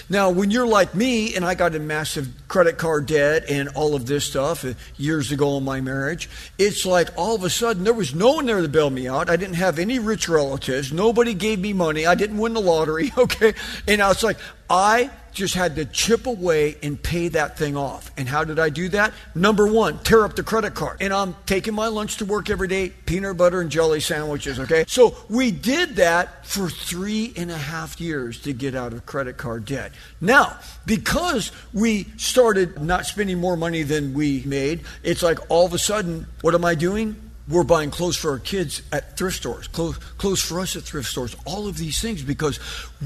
Now, 0.08 0.30
when 0.30 0.50
you're 0.50 0.66
like 0.66 0.94
me, 0.94 1.34
and 1.34 1.44
I 1.44 1.54
got 1.54 1.74
in 1.74 1.86
massive 1.86 2.28
credit 2.48 2.78
card 2.78 3.06
debt 3.06 3.44
and 3.48 3.68
all 3.70 3.94
of 3.94 4.06
this 4.06 4.24
stuff 4.24 4.64
uh, 4.64 4.74
years 4.96 5.32
ago 5.32 5.56
in 5.56 5.64
my 5.64 5.80
marriage, 5.80 6.28
it's 6.58 6.84
like 6.84 7.08
all 7.16 7.34
of 7.34 7.44
a 7.44 7.50
sudden 7.50 7.84
there 7.84 7.94
was 7.94 8.14
no 8.14 8.32
one 8.32 8.46
there 8.46 8.60
to 8.60 8.68
bail 8.68 8.90
me 8.90 9.08
out. 9.08 9.30
I 9.30 9.36
didn't 9.36 9.54
have 9.54 9.78
any 9.78 9.98
rich 9.98 10.28
relatives. 10.28 10.92
Nobody 10.92 11.34
gave 11.34 11.58
me 11.58 11.72
money. 11.72 12.06
I 12.06 12.14
didn't 12.14 12.38
win 12.38 12.54
the 12.54 12.60
lottery, 12.60 13.12
okay? 13.18 13.54
And 13.86 13.98
now 13.98 14.10
it's 14.10 14.22
like 14.22 14.38
I 14.68 15.10
just 15.32 15.54
had 15.54 15.76
to 15.76 15.84
chip 15.84 16.26
away 16.26 16.76
and 16.82 17.00
pay 17.02 17.28
that 17.28 17.58
thing 17.58 17.76
off. 17.76 18.10
And 18.16 18.28
how 18.28 18.44
did 18.44 18.58
I 18.58 18.68
do 18.68 18.88
that? 18.90 19.12
Number 19.34 19.66
one, 19.66 19.98
tear 20.00 20.24
up 20.24 20.36
the 20.36 20.42
credit 20.42 20.74
card. 20.74 20.98
And 21.00 21.12
I'm 21.12 21.34
taking 21.46 21.74
my 21.74 21.88
lunch 21.88 22.16
to 22.18 22.24
work 22.24 22.50
every 22.50 22.68
day, 22.68 22.90
peanut 22.90 23.36
butter 23.36 23.60
and 23.60 23.70
jelly 23.70 24.00
sandwiches, 24.00 24.58
okay? 24.60 24.84
So 24.88 25.16
we 25.28 25.50
did 25.50 25.96
that 25.96 26.46
for 26.46 26.68
three 26.68 27.32
and 27.36 27.50
a 27.50 27.56
half 27.56 28.00
years 28.00 28.40
to 28.42 28.52
get 28.52 28.74
out 28.74 28.92
of 28.92 29.06
credit 29.06 29.36
card 29.36 29.64
debt. 29.64 29.92
Now, 30.20 30.58
because 30.86 31.52
we 31.72 32.04
started 32.16 32.82
not 32.82 33.06
spending 33.06 33.38
more 33.38 33.56
money 33.56 33.82
than 33.82 34.14
we 34.14 34.42
made, 34.44 34.80
it's 35.02 35.22
like 35.22 35.38
all 35.48 35.66
of 35.66 35.72
a 35.72 35.78
sudden, 35.78 36.26
what 36.40 36.54
am 36.54 36.64
I 36.64 36.74
doing? 36.74 37.29
We're 37.50 37.64
buying 37.64 37.90
clothes 37.90 38.16
for 38.16 38.30
our 38.30 38.38
kids 38.38 38.82
at 38.92 39.16
thrift 39.16 39.36
stores, 39.36 39.66
clothes, 39.68 39.98
clothes 40.18 40.40
for 40.40 40.60
us 40.60 40.76
at 40.76 40.84
thrift 40.84 41.08
stores, 41.08 41.36
all 41.44 41.66
of 41.66 41.76
these 41.76 42.00
things 42.00 42.22
because 42.22 42.60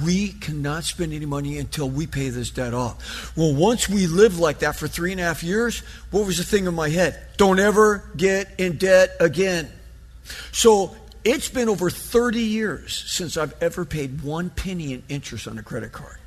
we 0.05 0.29
cannot 0.29 0.85
spend 0.85 1.13
any 1.13 1.27
money 1.27 1.59
until 1.59 1.89
we 1.89 2.07
pay 2.07 2.29
this 2.29 2.51
debt 2.51 2.75
off. 2.75 3.37
Well, 3.37 3.55
once 3.55 3.89
we 3.89 4.07
lived 4.07 4.39
like 4.39 4.61
that 4.61 4.77
for 4.77 4.87
three 4.87 5.13
and 5.13 5.21
a 5.21 5.25
half 5.25 5.43
years, 5.43 5.81
what 6.11 6.27
was 6.27 6.37
the 6.37 6.45
thing 6.45 6.67
in 6.67 6.75
my 6.75 6.91
head? 6.91 7.21
Don't 7.39 7.59
ever 7.59 8.05
get 8.17 8.55
in 8.59 8.77
debt 8.77 9.17
again. 9.19 9.71
So 10.53 10.95
it's 11.25 11.49
been 11.49 11.71
over 11.71 11.89
30 11.89 12.41
years 12.41 13.03
since 13.11 13.37
I've 13.37 13.55
ever 13.63 13.85
paid 13.85 14.23
one 14.23 14.51
penny 14.51 14.93
in 14.93 15.03
interest 15.09 15.49
on 15.49 15.59
a 15.59 15.63
credit 15.63 15.93
card. 15.93 16.19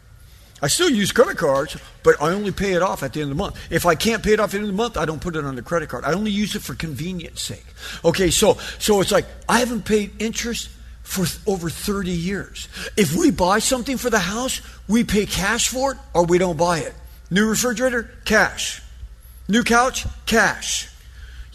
I 0.62 0.68
still 0.68 0.90
use 0.90 1.12
credit 1.12 1.38
cards, 1.38 1.78
but 2.04 2.22
I 2.22 2.32
only 2.32 2.52
pay 2.52 2.74
it 2.74 2.82
off 2.82 3.04
at 3.04 3.14
the 3.14 3.22
end 3.22 3.32
of 3.32 3.38
the 3.38 3.44
month. 3.44 3.60
If 3.70 3.86
I 3.86 3.96
can't 3.96 4.24
pay 4.24 4.34
it 4.34 4.40
off 4.40 4.50
at 4.50 4.52
the 4.52 4.58
end 4.58 4.66
of 4.66 4.72
the 4.72 4.78
month, 4.78 4.98
I 4.98 5.06
don't 5.06 5.22
put 5.22 5.36
it 5.36 5.46
on 5.46 5.56
the 5.56 5.62
credit 5.62 5.90
card. 5.90 6.04
I 6.04 6.14
only 6.14 6.32
use 6.32 6.56
it 6.56 6.62
for 6.62 6.74
convenience 6.74 7.42
sake. 7.42 7.66
Okay, 8.04 8.32
so 8.32 8.58
so 8.80 9.02
it's 9.02 9.12
like 9.12 9.26
I 9.48 9.60
haven't 9.60 9.86
paid 9.86 10.20
interest 10.20 10.70
for 11.04 11.26
over 11.50 11.70
30 11.70 12.12
years. 12.12 12.68
If 12.98 13.16
we 13.16 13.32
buy 13.32 13.60
something 13.60 13.98
for 13.98 14.10
the 14.10 14.20
house, 14.20 14.62
we 14.88 15.04
pay 15.04 15.26
cash 15.26 15.70
for 15.70 15.94
it 15.94 15.98
or 16.14 16.26
we 16.26 16.38
don't 16.38 16.58
buy 16.58 16.80
it. 16.80 16.94
New 17.30 17.48
refrigerator, 17.48 18.12
cash. 18.26 18.82
New 19.48 19.64
couch, 19.64 20.06
cash. 20.26 20.90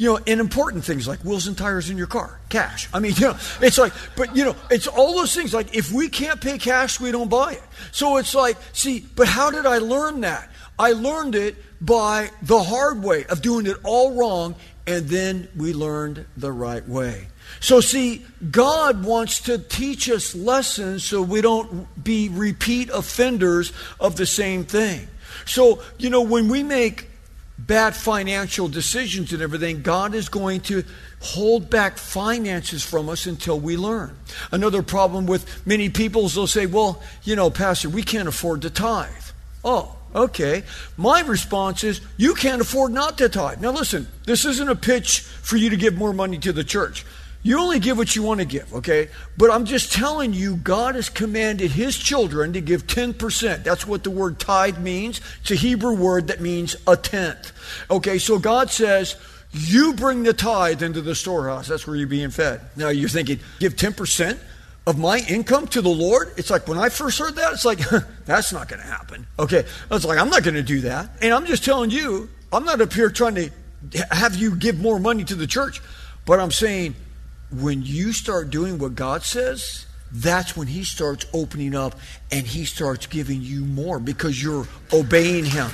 You 0.03 0.15
know, 0.15 0.21
and 0.27 0.41
important 0.41 0.85
things 0.85 1.07
like 1.07 1.21
wheels 1.21 1.47
and 1.47 1.57
tires 1.57 1.89
in 1.89 1.97
your 1.97 2.09
car, 2.09 2.41
cash. 2.49 2.89
I 2.93 2.99
mean, 2.99 3.13
you 3.19 3.29
know, 3.29 3.37
it's 3.61 3.79
like, 3.79 3.93
but 4.17 4.35
you 4.35 4.45
know, 4.45 4.57
it's 4.69 4.89
all 4.89 5.15
those 5.15 5.33
things. 5.33 5.55
Like, 5.55 5.77
if 5.77 5.93
we 5.93 6.09
can't 6.09 6.41
pay 6.41 6.59
cash, 6.59 6.99
we 6.99 7.13
don't 7.13 7.29
buy 7.29 7.53
it. 7.53 7.63
So 7.93 8.17
it's 8.17 8.35
like, 8.35 8.57
see, 8.73 9.07
but 9.15 9.29
how 9.29 9.53
did 9.53 9.65
I 9.65 9.79
learn 9.79 10.23
that? 10.23 10.51
I 10.77 10.91
learned 10.91 11.37
it 11.37 11.55
by 11.81 12.31
the 12.43 12.61
hard 12.61 13.05
way 13.05 13.27
of 13.27 13.43
doing 13.43 13.67
it 13.67 13.77
all 13.85 14.17
wrong, 14.17 14.57
and 14.89 15.09
then 15.09 15.47
we 15.57 15.73
learned 15.73 16.27
the 16.37 16.51
right 16.51 16.87
way. 16.89 17.29
So, 17.61 17.81
see, 17.81 18.27
God 18.51 19.05
wants 19.05 19.43
to 19.43 19.57
teach 19.57 20.11
us 20.11 20.35
lessons 20.35 21.05
so 21.05 21.23
we 21.23 21.43
don't 21.43 21.87
be 22.03 22.29
repeat 22.29 22.91
offenders 22.91 23.73
of 24.01 24.17
the 24.17 24.27
same 24.27 24.65
thing. 24.65 25.07
So, 25.45 25.81
you 25.97 26.11
know, 26.11 26.23
when 26.23 26.49
we 26.49 26.65
make 26.65 27.12
bad 27.59 27.95
financial 27.95 28.69
decisions 28.69 29.33
and 29.33 29.43
everything, 29.43 29.83
God 29.83 30.15
is 30.15 30.29
going 30.29 30.61
to 30.63 30.85
hold 31.21 31.71
back 31.71 31.97
finances 31.99 32.85
from 32.85 33.09
us 33.09 33.27
until 33.27 33.61
we 33.61 33.77
learn. 33.77 34.17
Another 34.51 34.83
problem 34.83 35.27
with 35.27 35.67
many 35.67 35.89
people 35.89 36.27
is 36.27 36.35
they'll 36.35 36.47
say, 36.47 36.67
well, 36.67 37.03
you 37.23 37.37
know, 37.37 37.51
Pastor, 37.51 37.89
we 37.89 38.03
can't 38.03 38.29
afford 38.29 38.63
to 38.63 38.71
tithe. 38.71 39.11
Oh, 39.65 39.97
okay. 40.15 40.65
My 40.97 41.21
response 41.21 41.85
is, 41.85 42.01
you 42.17 42.35
can't 42.35 42.61
afford 42.61 42.93
not 42.93 43.19
to 43.19 43.29
tithe. 43.29 43.61
Now, 43.61 43.71
listen, 43.71 44.09
this 44.27 44.45
isn't 44.45 44.69
a 44.69 44.75
pitch 44.75 45.21
for 45.21 45.57
you 45.57 45.71
to 45.71 45.77
give 45.77 45.95
more 45.95 46.13
money 46.13 46.39
to 46.39 46.53
the 46.53 46.65
church. 46.65 47.07
You 47.45 47.59
only 47.59 47.81
give 47.81 47.99
what 47.99 48.15
you 48.15 48.23
want 48.23 48.39
to 48.39 48.47
give, 48.47 48.73
okay? 48.73 49.09
But 49.37 49.51
I'm 49.51 49.65
just 49.65 49.93
telling 49.93 50.33
you, 50.33 50.57
God 50.57 50.95
has 50.95 51.09
commanded 51.09 51.73
His 51.73 51.97
children 51.97 52.53
to 52.53 52.61
give 52.61 52.87
10%. 52.87 53.65
That's 53.65 53.87
what 53.87 54.05
the 54.05 54.11
word 54.11 54.39
tithe 54.39 54.79
means. 54.79 55.21
It's 55.41 55.51
a 55.51 55.57
Hebrew 55.57 55.95
word 55.95 56.29
that 56.29 56.41
means 56.41 56.77
a 56.87 56.97
tenth. 56.97 57.53
Okay, 57.91 58.19
so 58.19 58.39
God 58.39 58.71
says, 58.71 59.17
you 59.51 59.93
bring 59.95 60.23
the 60.23 60.33
tithe 60.33 60.83
into 60.83 61.01
the 61.01 61.15
storehouse. 61.15 61.67
That's 61.67 61.87
where 61.87 61.97
you're 61.97 62.07
being 62.07 62.31
fed. 62.31 62.61
Now 62.77 62.89
you're 62.89 63.09
thinking, 63.09 63.41
give 63.59 63.75
10% 63.75 64.39
of 64.87 64.99
my 64.99 65.19
income 65.29 65.67
to 65.69 65.83
the 65.83 65.91
Lord? 65.91 66.33
It's 66.37 66.51
like 66.51 66.69
when 66.69 66.79
I 66.79 66.89
first 66.89 67.19
heard 67.19 67.35
that, 67.37 67.53
it's 67.53 67.65
like, 67.65 67.81
that's 68.25 68.53
not 68.53 68.69
going 68.69 68.81
to 68.81 68.87
happen. 68.87 69.27
Okay, 69.39 69.65
I 69.91 69.95
was 69.95 70.05
like, 70.05 70.19
I'm 70.19 70.31
not 70.31 70.45
going 70.45 70.55
to 70.55 70.63
do 70.63 70.83
that. 70.83 71.11
And 71.21 71.35
I'm 71.35 71.47
just 71.47 71.65
telling 71.65 71.91
you, 71.91 72.31
I'm 72.53 72.65
not 72.65 72.81
up 72.81 72.93
here 72.93 73.11
trying 73.11 73.35
to 73.35 73.51
have 74.11 74.37
you 74.37 74.55
give 74.55 74.81
more 74.81 75.01
money 75.01 75.25
to 75.25 75.35
the 75.35 75.47
church, 75.47 75.83
but 76.25 76.39
I'm 76.39 76.53
saying, 76.53 76.95
when 77.53 77.83
you 77.83 78.13
start 78.13 78.51
doing 78.51 78.79
what 78.79 78.95
God 78.95 79.23
says, 79.23 79.87
that's 80.13 80.57
when 80.57 80.67
He 80.67 80.85
starts 80.85 81.27
opening 81.33 81.75
up 81.75 81.99
and 82.31 82.47
He 82.47 82.65
starts 82.65 83.07
giving 83.07 83.43
you 83.43 83.65
more 83.65 83.99
because 83.99 84.43
you're 84.43 84.67
obeying 84.93 85.45
Him. 85.45 85.71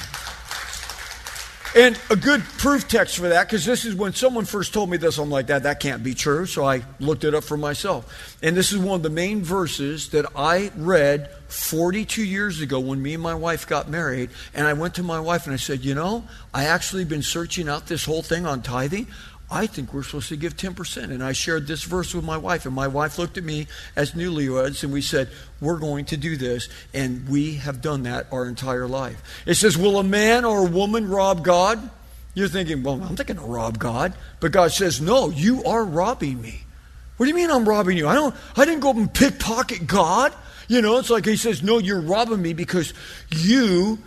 And 1.77 2.01
a 2.09 2.17
good 2.17 2.43
proof 2.43 2.89
text 2.89 3.19
for 3.19 3.29
that, 3.29 3.47
because 3.47 3.67
this 3.67 3.85
is 3.85 3.95
when 3.95 4.15
someone 4.15 4.47
first 4.47 4.73
told 4.73 4.89
me 4.89 4.97
this, 4.97 5.19
I'm 5.19 5.29
like, 5.29 5.49
that, 5.49 5.65
that 5.65 5.81
can't 5.81 6.03
be 6.03 6.15
true. 6.15 6.47
So 6.47 6.65
I 6.65 6.83
looked 6.99 7.25
it 7.25 7.35
up 7.35 7.45
for 7.45 7.59
myself. 7.59 8.37
And 8.43 8.57
this 8.57 8.73
is 8.73 8.79
one 8.79 8.97
of 8.97 9.03
the 9.03 9.11
main 9.11 9.43
verses 9.43 10.09
that 10.11 10.25
I 10.35 10.73
read 10.77 11.31
42 11.49 12.25
years 12.25 12.63
ago 12.63 12.81
when 12.81 13.03
me 13.03 13.15
and 13.15 13.23
my 13.23 13.35
wife 13.35 13.67
got 13.67 13.89
married. 13.89 14.31
And 14.55 14.67
I 14.67 14.73
went 14.73 14.95
to 14.95 15.03
my 15.03 15.21
wife 15.21 15.45
and 15.45 15.53
I 15.53 15.59
said, 15.59 15.85
You 15.85 15.95
know, 15.95 16.25
I 16.55 16.65
actually 16.65 17.05
been 17.05 17.23
searching 17.23 17.69
out 17.69 17.87
this 17.87 18.07
whole 18.07 18.23
thing 18.23 18.47
on 18.47 18.63
tithing. 18.63 19.07
I 19.51 19.67
think 19.67 19.95
we're 19.95 20.03
supposed 20.03 20.29
to 20.29 20.37
give 20.37 20.57
10%. 20.57 21.05
And 21.05 21.25
I 21.25 21.33
shared 21.33 21.67
this 21.67 21.83
verse 21.85 22.15
with 22.15 22.25
my 22.25 22.37
wife, 22.37 22.67
and 22.67 22.75
my 22.75 22.87
wife 22.89 23.19
looked 23.19 23.39
at 23.39 23.45
me 23.45 23.67
as 23.97 24.13
newlyweds, 24.13 24.83
and 24.83 24.93
we 24.93 25.01
said, 25.01 25.31
We're 25.61 25.79
going 25.79 26.05
to 26.07 26.17
do 26.17 26.37
this. 26.37 26.69
And 26.93 27.29
we 27.29 27.55
have 27.55 27.81
done 27.81 28.03
that 28.03 28.27
our 28.31 28.47
entire 28.47 28.87
life. 28.87 29.23
It 29.47 29.55
says, 29.55 29.79
Will 29.79 29.99
a 29.99 30.05
man 30.05 30.45
or 30.45 30.67
a 30.67 30.71
woman 30.71 31.09
rob 31.09 31.45
God? 31.45 31.91
You're 32.35 32.49
thinking, 32.49 32.83
Well, 32.83 32.95
I'm 33.03 33.15
not 33.15 33.27
going 33.27 33.39
to 33.39 33.45
rob 33.45 33.79
God. 33.79 34.13
But 34.41 34.53
God 34.53 34.73
says, 34.73 35.01
No, 35.01 35.31
you 35.31 35.65
are 35.65 35.85
robbing 35.85 36.41
me. 36.43 36.63
What 37.17 37.25
do 37.27 37.31
you 37.31 37.35
mean 37.35 37.51
I'm 37.51 37.69
robbing 37.69 37.97
you? 37.97 38.07
I 38.07 38.15
don't 38.15 38.35
I 38.57 38.65
didn't 38.65 38.81
go 38.81 38.91
up 38.91 38.97
and 38.97 39.13
pickpocket 39.13 39.87
God. 39.87 40.35
You 40.69 40.83
know, 40.83 40.99
it's 40.99 41.11
like 41.11 41.25
he 41.25 41.37
says, 41.37 41.63
No, 41.63 41.79
you're 41.79 42.01
robbing 42.01 42.43
me 42.43 42.53
because 42.53 42.93
you 43.31 43.99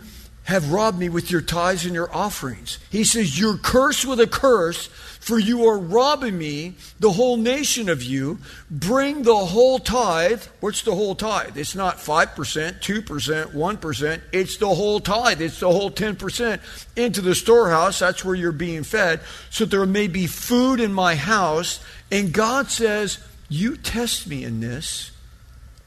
have 0.44 0.72
robbed 0.72 0.98
me 0.98 1.08
with 1.08 1.30
your 1.30 1.40
tithes 1.40 1.84
and 1.84 1.94
your 1.94 2.12
offerings. 2.14 2.78
He 2.90 3.04
says, 3.04 3.38
You're 3.38 3.58
cursed 3.58 4.06
with 4.06 4.20
a 4.20 4.26
curse 4.26 4.88
for 5.22 5.38
you 5.38 5.68
are 5.68 5.78
robbing 5.78 6.36
me, 6.36 6.74
the 6.98 7.12
whole 7.12 7.36
nation 7.36 7.88
of 7.88 8.02
you. 8.02 8.38
Bring 8.68 9.22
the 9.22 9.36
whole 9.36 9.78
tithe. 9.78 10.42
What's 10.58 10.82
the 10.82 10.96
whole 10.96 11.14
tithe? 11.14 11.56
It's 11.56 11.76
not 11.76 11.98
5%, 11.98 12.34
2%, 12.34 13.52
1%. 13.54 14.20
It's 14.32 14.56
the 14.56 14.74
whole 14.74 14.98
tithe. 14.98 15.40
It's 15.40 15.60
the 15.60 15.70
whole 15.70 15.92
10% 15.92 16.60
into 16.96 17.20
the 17.20 17.36
storehouse. 17.36 18.00
That's 18.00 18.24
where 18.24 18.34
you're 18.34 18.50
being 18.50 18.82
fed. 18.82 19.20
So 19.48 19.64
there 19.64 19.86
may 19.86 20.08
be 20.08 20.26
food 20.26 20.80
in 20.80 20.92
my 20.92 21.14
house. 21.14 21.78
And 22.10 22.32
God 22.32 22.68
says, 22.68 23.20
You 23.48 23.76
test 23.76 24.26
me 24.26 24.42
in 24.42 24.58
this, 24.58 25.12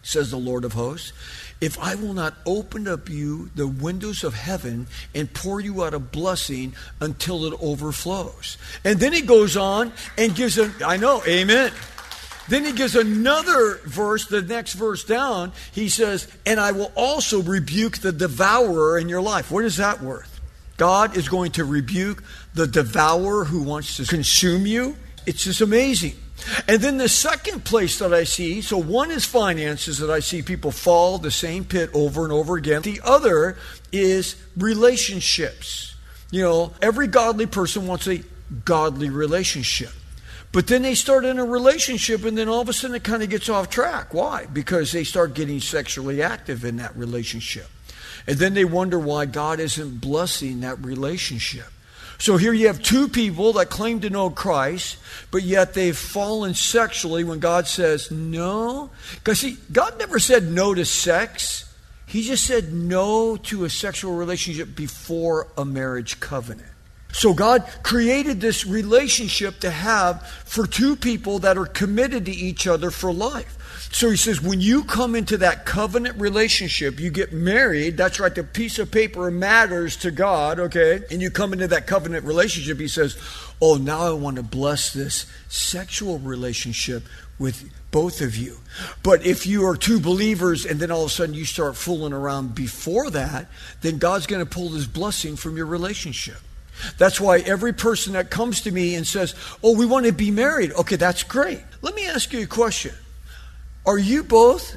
says 0.02 0.32
the 0.32 0.38
Lord 0.38 0.63
of 0.63 0.71
hosts 0.71 1.12
if 1.62 1.80
I 1.80 1.96
will 1.96 2.13
not 2.13 2.36
open 2.46 2.88
up 2.88 3.10
you 3.10 3.50
the 3.56 3.68
windows 3.68 4.24
of 4.24 4.34
heaven 4.34 4.88
and 5.13 5.34
pour 5.34 5.60
you 5.60 5.84
out 5.84 5.94
a 5.94 6.00
blessing 6.00 6.74
until 7.00 7.46
it 7.46 7.54
overflows. 7.62 8.58
And 8.84 9.00
then 9.00 9.13
he 9.13 9.22
goes 9.22 9.56
on 9.56 9.94
and 10.18 10.36
gives 10.36 10.58
a, 10.58 10.72
I 10.86 10.98
know, 10.98 11.24
amen. 11.26 11.72
Then 12.48 12.65
he 12.65 12.74
gives 12.74 12.96
another 12.96 13.80
verse, 13.86 14.28
the 14.28 14.41
next 14.41 14.74
verse 14.74 15.04
down. 15.04 15.52
He 15.72 15.89
says, 15.89 16.28
And 16.46 16.60
I 16.60 16.74
will 16.74 16.91
also 16.96 17.41
rebuke 17.41 18.00
the 18.00 18.12
devourer 18.12 19.00
in 19.00 19.10
your 19.10 19.22
life. 19.22 19.50
What 19.50 19.65
is 19.65 19.78
that 19.78 20.02
worth? 20.02 20.39
God 20.78 21.18
is 21.18 21.30
going 21.30 21.54
to 21.54 21.65
rebuke 21.65 22.24
the 22.54 22.68
devourer 22.68 23.46
who 23.46 23.63
wants 23.63 23.98
to 23.98 24.06
consume 24.06 24.68
you. 24.68 24.96
It's 25.26 25.44
just 25.44 25.62
amazing. 25.62 26.15
And 26.67 26.82
then 26.82 26.98
the 26.98 27.10
second 27.10 27.65
place 27.65 28.00
that 28.00 28.13
I 28.13 28.24
see, 28.24 28.62
so 28.62 28.78
one 28.78 29.10
is 29.10 29.26
finances 29.26 30.00
that 30.00 30.10
I 30.10 30.19
see 30.19 30.41
people 30.41 30.71
fall 30.71 31.17
the 31.17 31.32
same 31.32 31.63
pit 31.63 31.89
over 31.93 32.24
and 32.24 32.34
over 32.34 32.56
again. 32.58 32.82
The 32.82 33.02
other 33.04 33.58
is 33.91 34.36
relationships. 34.58 35.95
You 36.32 36.41
know, 36.41 36.74
every 36.82 37.08
godly 37.08 37.45
person 37.45 37.88
wants 37.88 38.08
a 38.08 38.21
godly 38.65 39.10
relationship. 39.10 39.91
But 40.52 40.67
then 40.67 40.84
they 40.84 40.95
start 40.95 41.26
in 41.26 41.38
a 41.38 41.45
relationship, 41.45 42.24
and 42.24 42.38
then 42.38 42.48
all 42.48 42.62
of 42.62 42.69
a 42.69 42.74
sudden 42.74 42.95
it 42.95 43.04
kind 43.04 43.21
of 43.21 43.30
gets 43.30 43.50
off 43.50 43.69
track. 43.69 44.13
Why? 44.13 44.45
Because 44.45 44.91
they 44.91 45.04
start 45.04 45.34
getting 45.34 45.60
sexually 45.60 46.21
active 46.21 46.63
in 46.63 46.78
that 46.78 46.95
relationship. 46.95 47.67
And 48.28 48.38
then 48.38 48.54
they 48.54 48.65
wonder 48.65 48.98
why 48.98 49.26
God 49.26 49.60
isn't 49.60 50.00
blessing 50.00 50.62
that 50.62 50.84
relationship. 50.84 51.67
So 52.17 52.38
here 52.38 52.54
you 52.54 52.67
have 52.67 52.82
two 52.82 53.08
people 53.08 53.54
that 53.54 53.69
claim 53.69 54.01
to 54.01 54.10
know 54.10 54.30
Christ, 54.30 54.97
but 55.32 55.43
yet 55.43 55.73
they've 55.73 55.97
fallen 55.97 56.54
sexually 56.54 57.23
when 57.23 57.39
God 57.39 57.67
says 57.67 58.10
no. 58.12 58.89
Because 59.15 59.39
see, 59.39 59.58
God 59.71 59.97
never 59.99 60.19
said 60.19 60.43
no 60.43 60.73
to 60.73 60.86
sex. 60.86 61.73
He 62.08 62.23
just 62.23 62.45
said 62.45 62.71
no 62.73 63.36
to 63.38 63.65
a 63.65 63.69
sexual 63.69 64.15
relationship 64.15 64.75
before 64.75 65.47
a 65.58 65.65
marriage 65.65 66.19
covenant. 66.19 66.75
So 67.15 67.34
God 67.34 67.65
created 67.82 68.41
this 68.41 68.65
relationship 68.65 69.62
to 69.62 69.71
have 69.71 70.28
for 70.43 70.67
two 70.67 70.97
people 70.97 71.39
that 71.39 71.58
are 71.58 71.65
committed 71.65 72.25
to 72.25 72.32
each 72.34 72.67
other 72.67 72.91
for 72.91 73.13
life. 73.13 73.58
So 73.93 74.10
he 74.10 74.17
says, 74.17 74.41
when 74.41 74.60
you 74.60 74.84
come 74.84 75.15
into 75.15 75.38
that 75.38 75.65
covenant 75.65 76.19
relationship, 76.19 76.99
you 76.99 77.10
get 77.10 77.32
married. 77.32 77.95
That's 77.95 78.19
right, 78.19 78.36
the 78.36 78.43
piece 78.43 78.80
of 78.80 78.91
paper 78.91 79.32
matters 79.32 79.95
to 79.97 80.12
God, 80.12 80.60
okay? 80.60 81.04
And 81.10 81.21
you 81.21 81.32
come 81.32 81.54
into 81.54 81.69
that 81.69 81.88
covenant 81.88 82.25
relationship, 82.25 82.80
he 82.80 82.89
says, 82.89 83.17
oh, 83.62 83.78
now 83.78 84.01
I 84.01 84.12
want 84.12 84.36
to 84.36 84.43
bless 84.43 84.91
this 84.91 85.25
sexual 85.47 86.19
relationship 86.19 87.04
with 87.39 87.71
both 87.91 88.19
of 88.19 88.36
you. 88.36 88.58
But 89.04 89.25
if 89.25 89.47
you 89.47 89.65
are 89.65 89.78
two 89.78 90.01
believers 90.01 90.65
and 90.65 90.82
then 90.82 90.91
all 90.91 91.06
of 91.06 91.12
a 91.12 91.13
sudden 91.13 91.34
you 91.34 91.45
start 91.45 91.78
fooling 91.78 92.12
around 92.12 92.56
before 92.56 93.10
that, 93.12 93.49
then 93.80 93.99
God's 93.99 94.28
going 94.28 94.45
to 94.45 94.51
pull 94.51 94.71
his 94.71 94.86
blessing 94.86 95.38
from 95.38 95.56
your 95.56 95.67
relationship. 95.67 96.41
That's 96.98 97.20
why 97.20 97.40
every 97.40 97.74
person 97.74 98.14
that 98.14 98.30
comes 98.30 98.62
to 98.62 98.72
me 98.72 98.96
and 98.96 99.06
says, 99.06 99.36
Oh, 99.64 99.76
we 99.76 99.86
want 99.86 100.06
to 100.06 100.12
be 100.12 100.32
married. 100.32 100.72
Okay, 100.74 100.96
that's 100.96 101.24
great. 101.24 101.62
Let 101.82 101.96
me 101.96 102.06
ask 102.08 102.32
you 102.34 102.42
a 102.42 102.48
question. 102.48 102.94
Are 103.86 103.98
you 103.98 104.24
both 104.24 104.76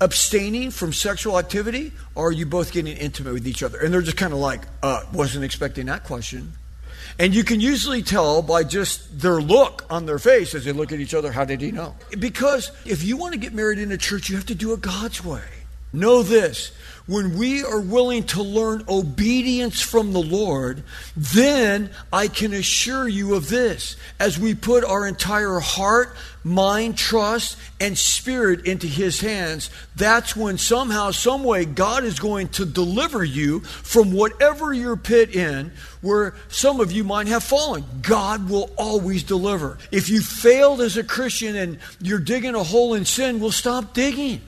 abstaining 0.00 0.70
from 0.70 0.92
sexual 0.92 1.38
activity 1.38 1.92
or 2.14 2.28
are 2.28 2.32
you 2.32 2.46
both 2.46 2.72
getting 2.72 2.96
intimate 2.96 3.34
with 3.34 3.46
each 3.46 3.62
other? 3.62 3.78
And 3.78 3.92
they're 3.92 4.02
just 4.02 4.16
kind 4.16 4.32
of 4.32 4.38
like, 4.38 4.62
uh, 4.82 5.04
wasn't 5.12 5.44
expecting 5.44 5.86
that 5.86 6.04
question. 6.04 6.54
And 7.18 7.34
you 7.34 7.44
can 7.44 7.60
usually 7.60 8.02
tell 8.02 8.40
by 8.40 8.64
just 8.64 9.20
their 9.20 9.42
look 9.42 9.84
on 9.90 10.06
their 10.06 10.18
face 10.18 10.54
as 10.54 10.64
they 10.64 10.72
look 10.72 10.92
at 10.92 11.00
each 11.00 11.12
other, 11.12 11.30
how 11.30 11.44
did 11.44 11.60
he 11.60 11.70
know? 11.70 11.94
Because 12.18 12.72
if 12.86 13.02
you 13.04 13.16
want 13.16 13.34
to 13.34 13.38
get 13.38 13.52
married 13.52 13.78
in 13.78 13.92
a 13.92 13.98
church, 13.98 14.30
you 14.30 14.36
have 14.36 14.46
to 14.46 14.54
do 14.54 14.72
it 14.72 14.80
God's 14.80 15.22
way. 15.22 15.42
Know 15.92 16.22
this 16.22 16.72
when 17.10 17.36
we 17.36 17.64
are 17.64 17.80
willing 17.80 18.22
to 18.22 18.40
learn 18.40 18.84
obedience 18.88 19.80
from 19.80 20.12
the 20.12 20.22
Lord, 20.22 20.84
then 21.16 21.90
I 22.12 22.28
can 22.28 22.52
assure 22.52 23.08
you 23.08 23.34
of 23.34 23.48
this. 23.48 23.96
As 24.20 24.38
we 24.38 24.54
put 24.54 24.84
our 24.84 25.08
entire 25.08 25.58
heart, 25.58 26.14
mind, 26.44 26.96
trust, 26.96 27.58
and 27.80 27.98
spirit 27.98 28.64
into 28.64 28.86
His 28.86 29.20
hands, 29.20 29.70
that's 29.96 30.36
when 30.36 30.56
somehow, 30.56 31.10
someway, 31.10 31.64
God 31.64 32.04
is 32.04 32.20
going 32.20 32.46
to 32.50 32.64
deliver 32.64 33.24
you 33.24 33.58
from 33.58 34.12
whatever 34.12 34.72
you're 34.72 34.96
pit 34.96 35.34
in, 35.34 35.72
where 36.02 36.34
some 36.48 36.78
of 36.78 36.92
you 36.92 37.02
might 37.02 37.26
have 37.26 37.42
fallen. 37.42 37.84
God 38.02 38.48
will 38.48 38.70
always 38.78 39.24
deliver. 39.24 39.78
If 39.90 40.10
you 40.10 40.20
failed 40.20 40.80
as 40.80 40.96
a 40.96 41.02
Christian 41.02 41.56
and 41.56 41.80
you're 42.00 42.20
digging 42.20 42.54
a 42.54 42.62
hole 42.62 42.94
in 42.94 43.04
sin, 43.04 43.40
well, 43.40 43.50
stop 43.50 43.94
digging. 43.94 44.42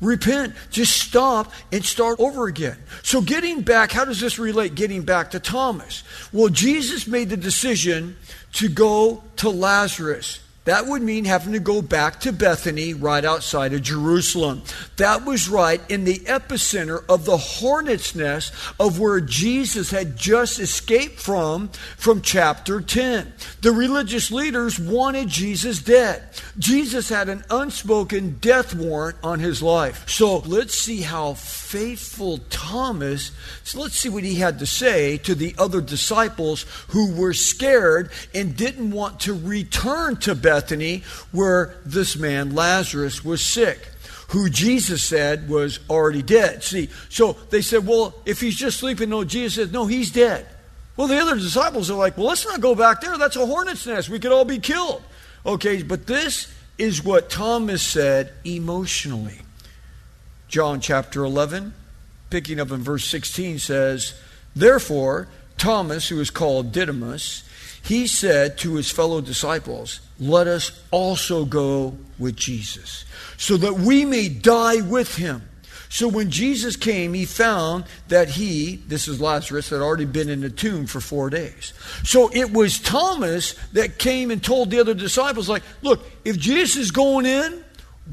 Repent. 0.00 0.54
Just 0.70 0.96
stop 0.96 1.52
and 1.72 1.84
start 1.84 2.20
over 2.20 2.46
again. 2.46 2.76
So, 3.02 3.20
getting 3.20 3.62
back, 3.62 3.90
how 3.90 4.04
does 4.04 4.20
this 4.20 4.38
relate? 4.38 4.74
Getting 4.74 5.02
back 5.02 5.32
to 5.32 5.40
Thomas. 5.40 6.04
Well, 6.32 6.48
Jesus 6.48 7.06
made 7.06 7.30
the 7.30 7.36
decision 7.36 8.16
to 8.54 8.68
go 8.68 9.24
to 9.36 9.50
Lazarus. 9.50 10.40
That 10.68 10.86
would 10.86 11.00
mean 11.00 11.24
having 11.24 11.54
to 11.54 11.60
go 11.60 11.80
back 11.80 12.20
to 12.20 12.30
Bethany 12.30 12.92
right 12.92 13.24
outside 13.24 13.72
of 13.72 13.80
Jerusalem. 13.80 14.60
That 14.98 15.24
was 15.24 15.48
right 15.48 15.80
in 15.88 16.04
the 16.04 16.18
epicenter 16.18 17.02
of 17.08 17.24
the 17.24 17.38
hornet's 17.38 18.14
nest 18.14 18.52
of 18.78 19.00
where 19.00 19.22
Jesus 19.22 19.90
had 19.90 20.18
just 20.18 20.58
escaped 20.58 21.20
from, 21.20 21.70
from 21.96 22.20
chapter 22.20 22.82
10. 22.82 23.32
The 23.62 23.72
religious 23.72 24.30
leaders 24.30 24.78
wanted 24.78 25.28
Jesus 25.28 25.80
dead. 25.80 26.24
Jesus 26.58 27.08
had 27.08 27.30
an 27.30 27.44
unspoken 27.48 28.36
death 28.38 28.74
warrant 28.74 29.16
on 29.22 29.40
his 29.40 29.62
life. 29.62 30.06
So 30.06 30.40
let's 30.40 30.74
see 30.74 31.00
how 31.00 31.32
faithful 31.68 32.38
Thomas, 32.48 33.30
so 33.62 33.80
let's 33.80 34.00
see 34.00 34.08
what 34.08 34.24
he 34.24 34.36
had 34.36 34.58
to 34.60 34.66
say 34.66 35.18
to 35.18 35.34
the 35.34 35.54
other 35.58 35.82
disciples 35.82 36.64
who 36.88 37.14
were 37.14 37.34
scared 37.34 38.10
and 38.34 38.56
didn't 38.56 38.90
want 38.90 39.20
to 39.20 39.34
return 39.34 40.16
to 40.16 40.34
Bethany 40.34 41.02
where 41.30 41.76
this 41.84 42.16
man 42.16 42.54
Lazarus 42.54 43.22
was 43.22 43.42
sick 43.42 43.86
who 44.28 44.48
Jesus 44.48 45.02
said 45.02 45.48
was 45.48 45.78
already 45.90 46.22
dead. 46.22 46.62
See, 46.62 46.88
so 47.08 47.32
they 47.50 47.62
said, 47.62 47.86
well, 47.86 48.14
if 48.24 48.40
he's 48.40 48.56
just 48.56 48.78
sleeping, 48.78 49.10
no, 49.10 49.24
Jesus 49.24 49.54
said, 49.54 49.72
no, 49.72 49.86
he's 49.86 50.10
dead. 50.10 50.46
Well, 50.96 51.08
the 51.08 51.18
other 51.18 51.36
disciples 51.36 51.90
are 51.90 51.96
like, 51.96 52.16
well, 52.16 52.26
let's 52.26 52.46
not 52.46 52.60
go 52.60 52.74
back 52.74 53.00
there. 53.00 53.16
That's 53.16 53.36
a 53.36 53.46
hornet's 53.46 53.86
nest. 53.86 54.08
We 54.08 54.18
could 54.18 54.32
all 54.32 54.44
be 54.44 54.58
killed. 54.58 55.02
Okay, 55.46 55.82
but 55.82 56.06
this 56.06 56.52
is 56.76 57.04
what 57.04 57.30
Thomas 57.30 57.82
said 57.82 58.32
emotionally. 58.44 59.40
John 60.48 60.80
chapter 60.80 61.24
11, 61.24 61.74
picking 62.30 62.58
up 62.58 62.70
in 62.70 62.82
verse 62.82 63.04
16, 63.06 63.58
says, 63.58 64.14
Therefore, 64.56 65.28
Thomas, 65.58 66.08
who 66.08 66.20
is 66.20 66.30
called 66.30 66.72
Didymus, 66.72 67.44
he 67.82 68.06
said 68.06 68.58
to 68.58 68.74
his 68.74 68.90
fellow 68.90 69.20
disciples, 69.20 70.00
Let 70.18 70.46
us 70.46 70.82
also 70.90 71.44
go 71.44 71.98
with 72.18 72.36
Jesus, 72.36 73.04
so 73.36 73.56
that 73.58 73.74
we 73.74 74.04
may 74.04 74.28
die 74.28 74.80
with 74.80 75.16
him. 75.16 75.42
So 75.90 76.06
when 76.06 76.30
Jesus 76.30 76.76
came, 76.76 77.14
he 77.14 77.24
found 77.24 77.84
that 78.08 78.28
he, 78.28 78.76
this 78.76 79.08
is 79.08 79.20
Lazarus, 79.20 79.70
had 79.70 79.80
already 79.80 80.04
been 80.04 80.28
in 80.28 80.42
the 80.42 80.50
tomb 80.50 80.86
for 80.86 81.00
four 81.00 81.30
days. 81.30 81.72
So 82.04 82.30
it 82.32 82.52
was 82.52 82.78
Thomas 82.78 83.54
that 83.72 83.98
came 83.98 84.30
and 84.30 84.42
told 84.42 84.70
the 84.70 84.80
other 84.80 84.92
disciples, 84.92 85.48
like, 85.48 85.62
look, 85.80 86.04
if 86.24 86.38
Jesus 86.38 86.76
is 86.76 86.90
going 86.90 87.24
in, 87.24 87.64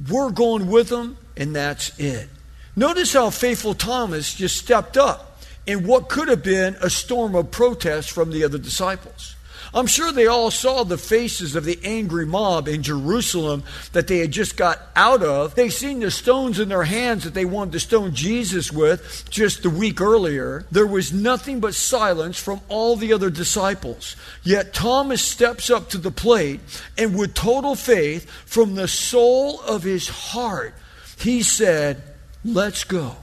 we're 0.10 0.32
going 0.32 0.68
with 0.68 0.90
them, 0.90 1.18
and 1.38 1.56
that's 1.56 1.98
it. 2.00 2.30
Notice 2.76 3.14
how 3.14 3.30
faithful 3.30 3.74
Thomas 3.74 4.34
just 4.34 4.58
stepped 4.58 4.98
up 4.98 5.42
in 5.66 5.88
what 5.88 6.10
could 6.10 6.28
have 6.28 6.44
been 6.44 6.76
a 6.82 6.90
storm 6.90 7.36
of 7.36 7.52
protest 7.52 8.12
from 8.12 8.32
the 8.32 8.44
other 8.44 8.58
disciples. 8.58 9.36
I'm 9.76 9.88
sure 9.88 10.12
they 10.12 10.26
all 10.26 10.50
saw 10.50 10.84
the 10.84 10.98
faces 10.98 11.56
of 11.56 11.66
the 11.66 11.78
angry 11.84 12.26
mob 12.26 12.68
in 12.68 12.82
Jerusalem 12.82 13.64
that 13.92 14.08
they 14.08 14.20
had 14.20 14.32
just 14.32 14.56
got 14.56 14.80
out 14.96 15.22
of. 15.22 15.54
They 15.54 15.70
seen 15.70 16.00
the 16.00 16.10
stones 16.10 16.60
in 16.60 16.70
their 16.70 16.86
hands 16.86 17.26
that 17.26 17.34
they 17.34 17.46
wanted 17.46 17.74
to 17.74 17.80
stone 17.82 18.16
Jesus 18.16 18.72
with 18.72 19.30
just 19.30 19.62
the 19.62 19.70
week 19.70 20.00
earlier. 20.00 20.66
There 20.72 20.88
was 20.88 21.12
nothing 21.12 21.60
but 21.60 21.76
silence 21.76 22.40
from 22.40 22.62
all 22.70 22.96
the 22.96 23.12
other 23.12 23.30
disciples. 23.30 24.16
Yet 24.44 24.74
Thomas 24.74 25.22
steps 25.22 25.70
up 25.70 25.90
to 25.90 25.98
the 25.98 26.10
plate 26.10 26.62
and 26.98 27.16
with 27.16 27.36
total 27.36 27.76
faith 27.76 28.30
from 28.46 28.76
the 28.76 28.88
soul 28.88 29.60
of 29.62 29.84
his 29.84 30.08
heart 30.08 30.74
he 31.18 31.44
said, 31.44 32.02
Let's 32.44 32.84
go. 32.84 33.16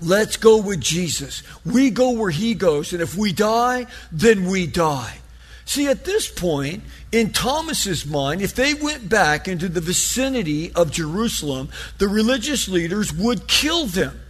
Let's 0.00 0.36
go 0.36 0.60
with 0.60 0.80
Jesus. 0.80 1.42
We 1.64 1.90
go 1.90 2.10
where 2.10 2.30
he 2.30 2.54
goes. 2.54 2.92
And 2.92 3.00
if 3.00 3.16
we 3.16 3.32
die, 3.32 3.86
then 4.12 4.46
we 4.46 4.66
die. 4.66 5.18
See, 5.64 5.88
at 5.88 6.04
this 6.04 6.30
point, 6.30 6.82
in 7.10 7.30
Thomas's 7.30 8.04
mind, 8.04 8.42
if 8.42 8.54
they 8.54 8.74
went 8.74 9.08
back 9.08 9.48
into 9.48 9.68
the 9.68 9.80
vicinity 9.80 10.72
of 10.72 10.90
Jerusalem, 10.90 11.70
the 11.98 12.08
religious 12.08 12.68
leaders 12.68 13.12
would 13.12 13.48
kill 13.48 13.86
them. 13.86 14.20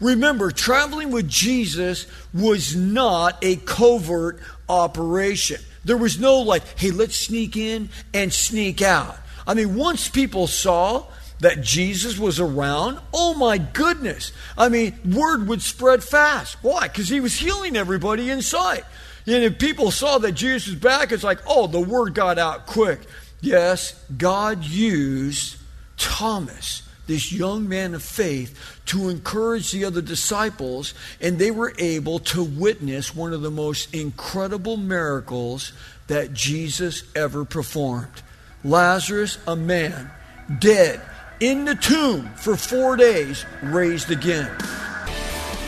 Remember, 0.00 0.50
traveling 0.50 1.10
with 1.10 1.28
Jesus 1.28 2.06
was 2.32 2.76
not 2.76 3.38
a 3.42 3.56
covert 3.56 4.40
operation. 4.68 5.60
There 5.84 5.96
was 5.96 6.18
no 6.18 6.40
like, 6.40 6.78
hey, 6.78 6.90
let's 6.90 7.16
sneak 7.16 7.56
in 7.56 7.88
and 8.12 8.32
sneak 8.32 8.82
out. 8.82 9.16
I 9.46 9.54
mean, 9.54 9.76
once 9.76 10.08
people 10.08 10.46
saw 10.46 11.06
that 11.40 11.60
Jesus 11.60 12.18
was 12.18 12.40
around, 12.40 12.98
oh 13.12 13.34
my 13.34 13.58
goodness. 13.58 14.32
I 14.56 14.68
mean, 14.68 14.98
word 15.04 15.48
would 15.48 15.60
spread 15.60 16.02
fast. 16.02 16.56
Why? 16.62 16.88
Because 16.88 17.08
he 17.08 17.20
was 17.20 17.38
healing 17.38 17.76
everybody 17.76 18.30
in 18.30 18.40
sight. 18.40 18.84
And 19.26 19.42
if 19.42 19.58
people 19.58 19.90
saw 19.90 20.18
that 20.18 20.32
Jesus 20.32 20.68
was 20.68 20.76
back, 20.76 21.12
it's 21.12 21.24
like, 21.24 21.40
oh, 21.46 21.66
the 21.66 21.80
word 21.80 22.14
got 22.14 22.38
out 22.38 22.66
quick. 22.66 23.00
Yes, 23.40 23.98
God 24.16 24.64
used 24.64 25.56
Thomas, 25.96 26.82
this 27.06 27.32
young 27.32 27.68
man 27.68 27.94
of 27.94 28.02
faith, 28.02 28.80
to 28.86 29.08
encourage 29.08 29.72
the 29.72 29.84
other 29.84 30.02
disciples, 30.02 30.94
and 31.20 31.38
they 31.38 31.50
were 31.50 31.72
able 31.78 32.18
to 32.20 32.42
witness 32.42 33.14
one 33.14 33.32
of 33.32 33.42
the 33.42 33.50
most 33.50 33.94
incredible 33.94 34.76
miracles 34.76 35.72
that 36.06 36.34
Jesus 36.34 37.04
ever 37.14 37.44
performed. 37.44 38.22
Lazarus, 38.62 39.38
a 39.46 39.56
man, 39.56 40.10
dead 40.58 41.00
in 41.40 41.64
the 41.64 41.74
tomb 41.74 42.30
for 42.36 42.56
four 42.56 42.96
days, 42.96 43.44
raised 43.62 44.10
again. 44.10 44.50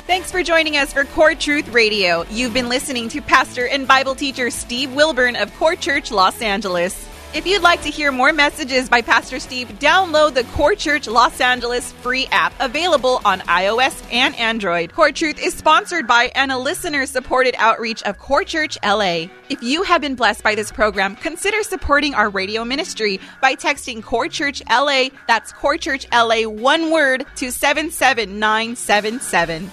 Thanks 0.06 0.30
for 0.30 0.44
joining 0.44 0.76
us 0.76 0.92
for 0.92 1.04
Core 1.04 1.34
Truth 1.34 1.70
Radio. 1.70 2.24
You've 2.30 2.54
been 2.54 2.68
listening 2.68 3.08
to 3.08 3.20
pastor 3.20 3.66
and 3.66 3.88
Bible 3.88 4.14
teacher 4.14 4.50
Steve 4.50 4.94
Wilburn 4.94 5.34
of 5.34 5.52
Core 5.56 5.74
Church 5.74 6.12
Los 6.12 6.40
Angeles. 6.40 7.08
If 7.34 7.44
you'd 7.44 7.62
like 7.62 7.82
to 7.82 7.90
hear 7.90 8.12
more 8.12 8.32
messages 8.32 8.88
by 8.88 9.02
Pastor 9.02 9.40
Steve, 9.40 9.66
download 9.80 10.34
the 10.34 10.44
Core 10.44 10.76
Church 10.76 11.08
Los 11.08 11.40
Angeles 11.40 11.90
free 11.90 12.28
app 12.30 12.52
available 12.60 13.20
on 13.24 13.40
iOS 13.40 14.00
and 14.12 14.36
Android. 14.36 14.92
Core 14.92 15.10
Truth 15.10 15.42
is 15.42 15.54
sponsored 15.54 16.06
by 16.06 16.30
and 16.36 16.52
a 16.52 16.56
listener 16.56 17.04
supported 17.04 17.56
outreach 17.58 18.04
of 18.04 18.20
Core 18.20 18.44
Church 18.44 18.78
LA. 18.84 19.26
If 19.48 19.60
you 19.60 19.82
have 19.82 20.00
been 20.00 20.14
blessed 20.14 20.44
by 20.44 20.54
this 20.54 20.70
program, 20.70 21.16
consider 21.16 21.64
supporting 21.64 22.14
our 22.14 22.30
radio 22.30 22.64
ministry 22.64 23.18
by 23.42 23.56
texting 23.56 24.04
Core 24.04 24.28
Church 24.28 24.62
LA, 24.70 25.08
that's 25.26 25.52
Core 25.52 25.78
Church 25.78 26.06
LA, 26.12 26.42
one 26.42 26.92
word, 26.92 27.26
to 27.34 27.50
77977. 27.50 29.72